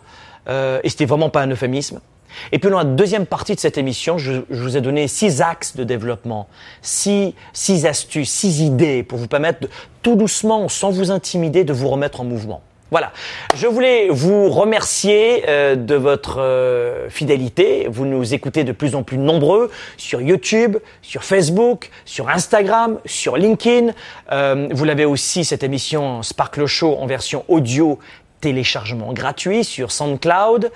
euh, 0.48 0.78
et 0.84 0.88
c'était 0.90 1.06
vraiment 1.06 1.30
pas 1.30 1.42
un 1.42 1.50
euphémisme. 1.50 2.00
Et 2.52 2.58
puis 2.58 2.70
dans 2.70 2.78
la 2.78 2.84
deuxième 2.84 3.26
partie 3.26 3.54
de 3.54 3.60
cette 3.60 3.78
émission, 3.78 4.18
je, 4.18 4.42
je, 4.50 4.62
vous 4.62 4.76
ai 4.76 4.80
donné 4.80 5.08
six 5.08 5.40
axes 5.40 5.76
de 5.76 5.84
développement, 5.84 6.48
six, 6.82 7.34
six 7.52 7.86
astuces, 7.86 8.30
six 8.30 8.60
idées 8.60 9.02
pour 9.02 9.18
vous 9.18 9.28
permettre 9.28 9.60
de, 9.60 9.68
tout 10.04 10.14
doucement, 10.14 10.68
sans 10.68 10.90
vous 10.90 11.10
intimider, 11.10 11.64
de 11.64 11.72
vous 11.72 11.88
remettre 11.88 12.20
en 12.20 12.24
mouvement. 12.24 12.62
Voilà. 12.90 13.12
Je 13.56 13.66
voulais 13.66 14.08
vous 14.08 14.50
remercier 14.50 15.42
euh, 15.48 15.74
de 15.74 15.96
votre 15.96 16.40
euh, 16.40 17.08
fidélité. 17.10 17.88
Vous 17.90 18.06
nous 18.06 18.34
écoutez 18.34 18.62
de 18.62 18.70
plus 18.70 18.94
en 18.94 19.02
plus 19.02 19.18
nombreux 19.18 19.70
sur 19.96 20.20
YouTube, 20.20 20.76
sur 21.02 21.24
Facebook, 21.24 21.90
sur 22.04 22.28
Instagram, 22.28 23.00
sur 23.04 23.36
LinkedIn. 23.36 23.92
Euh, 24.30 24.68
vous 24.70 24.84
l'avez 24.84 25.06
aussi, 25.06 25.44
cette 25.44 25.64
émission 25.64 26.22
Sparkle 26.22 26.66
Show 26.66 26.96
en 27.00 27.06
version 27.06 27.44
audio 27.48 27.98
téléchargement 28.44 29.12
gratuit 29.12 29.64
sur 29.64 29.90
SoundCloud. 29.90 30.70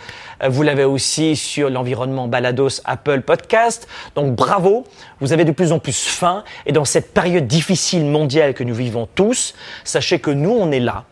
Vous 0.47 0.63
l'avez 0.63 0.85
aussi 0.85 1.37
sur 1.37 1.71
l'environnement 1.71 2.29
Balados 2.29 2.81
Apple 2.85 3.23
Podcast. 3.23 3.89
Donc 4.15 4.35
bravo, 4.35 4.85
vous 5.21 5.33
avez 5.33 5.45
de 5.45 5.53
plus 5.53 5.73
en 5.73 5.79
plus 5.79 6.05
faim. 6.05 6.45
Et 6.67 6.73
dans 6.73 6.85
cette 6.85 7.15
période 7.15 7.47
difficile 7.47 8.05
mondiale 8.05 8.53
que 8.55 8.65
nous 8.65 8.75
vivons 8.75 9.09
tous, 9.15 9.55
sachez 9.85 10.19
que 10.19 10.31
nous, 10.31 10.51
on 10.51 10.73
est 10.73 10.81
là 10.81 11.05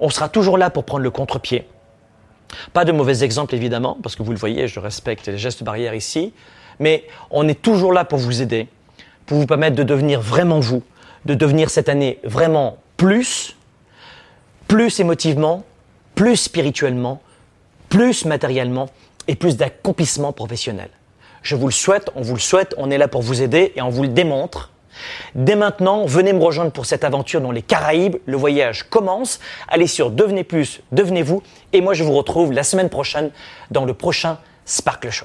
on 0.00 0.08
sera 0.08 0.28
toujours 0.28 0.58
là 0.58 0.70
pour 0.70 0.84
prendre 0.84 1.04
le 1.04 1.10
contre-pied. 1.10 1.66
Pas 2.72 2.84
de 2.84 2.90
mauvais 2.90 3.22
exemples 3.22 3.54
évidemment, 3.54 3.98
parce 4.02 4.16
que 4.16 4.22
vous 4.22 4.32
le 4.32 4.38
voyez, 4.38 4.66
je 4.66 4.80
respecte 4.80 5.28
les 5.28 5.38
gestes 5.38 5.62
barrières 5.62 5.94
ici, 5.94 6.32
mais 6.80 7.04
on 7.30 7.46
est 7.46 7.60
toujours 7.60 7.92
là 7.92 8.04
pour 8.04 8.18
vous 8.18 8.42
aider, 8.42 8.66
pour 9.26 9.38
vous 9.38 9.46
permettre 9.46 9.76
de 9.76 9.82
devenir 9.82 10.20
vraiment 10.20 10.58
vous, 10.58 10.82
de 11.26 11.34
devenir 11.34 11.70
cette 11.70 11.88
année 11.88 12.18
vraiment 12.24 12.78
plus, 12.96 13.56
plus 14.66 14.98
émotivement, 14.98 15.64
plus 16.20 16.36
spirituellement, 16.36 17.22
plus 17.88 18.26
matériellement 18.26 18.90
et 19.26 19.36
plus 19.36 19.56
d'accomplissement 19.56 20.34
professionnel. 20.34 20.90
Je 21.40 21.56
vous 21.56 21.64
le 21.68 21.72
souhaite, 21.72 22.10
on 22.14 22.20
vous 22.20 22.34
le 22.34 22.40
souhaite, 22.40 22.74
on 22.76 22.90
est 22.90 22.98
là 22.98 23.08
pour 23.08 23.22
vous 23.22 23.40
aider 23.40 23.72
et 23.74 23.80
on 23.80 23.88
vous 23.88 24.02
le 24.02 24.08
démontre. 24.08 24.70
Dès 25.34 25.56
maintenant, 25.56 26.04
venez 26.04 26.34
me 26.34 26.44
rejoindre 26.44 26.72
pour 26.72 26.84
cette 26.84 27.04
aventure 27.04 27.40
dans 27.40 27.52
les 27.52 27.62
Caraïbes. 27.62 28.16
Le 28.26 28.36
voyage 28.36 28.82
commence. 28.90 29.40
Allez 29.66 29.86
sur 29.86 30.10
Devenez 30.10 30.44
Plus, 30.44 30.82
Devenez-vous. 30.92 31.42
Et 31.72 31.80
moi, 31.80 31.94
je 31.94 32.04
vous 32.04 32.12
retrouve 32.12 32.52
la 32.52 32.64
semaine 32.64 32.90
prochaine 32.90 33.30
dans 33.70 33.86
le 33.86 33.94
prochain 33.94 34.36
Sparkle 34.66 35.08
Show. 35.08 35.24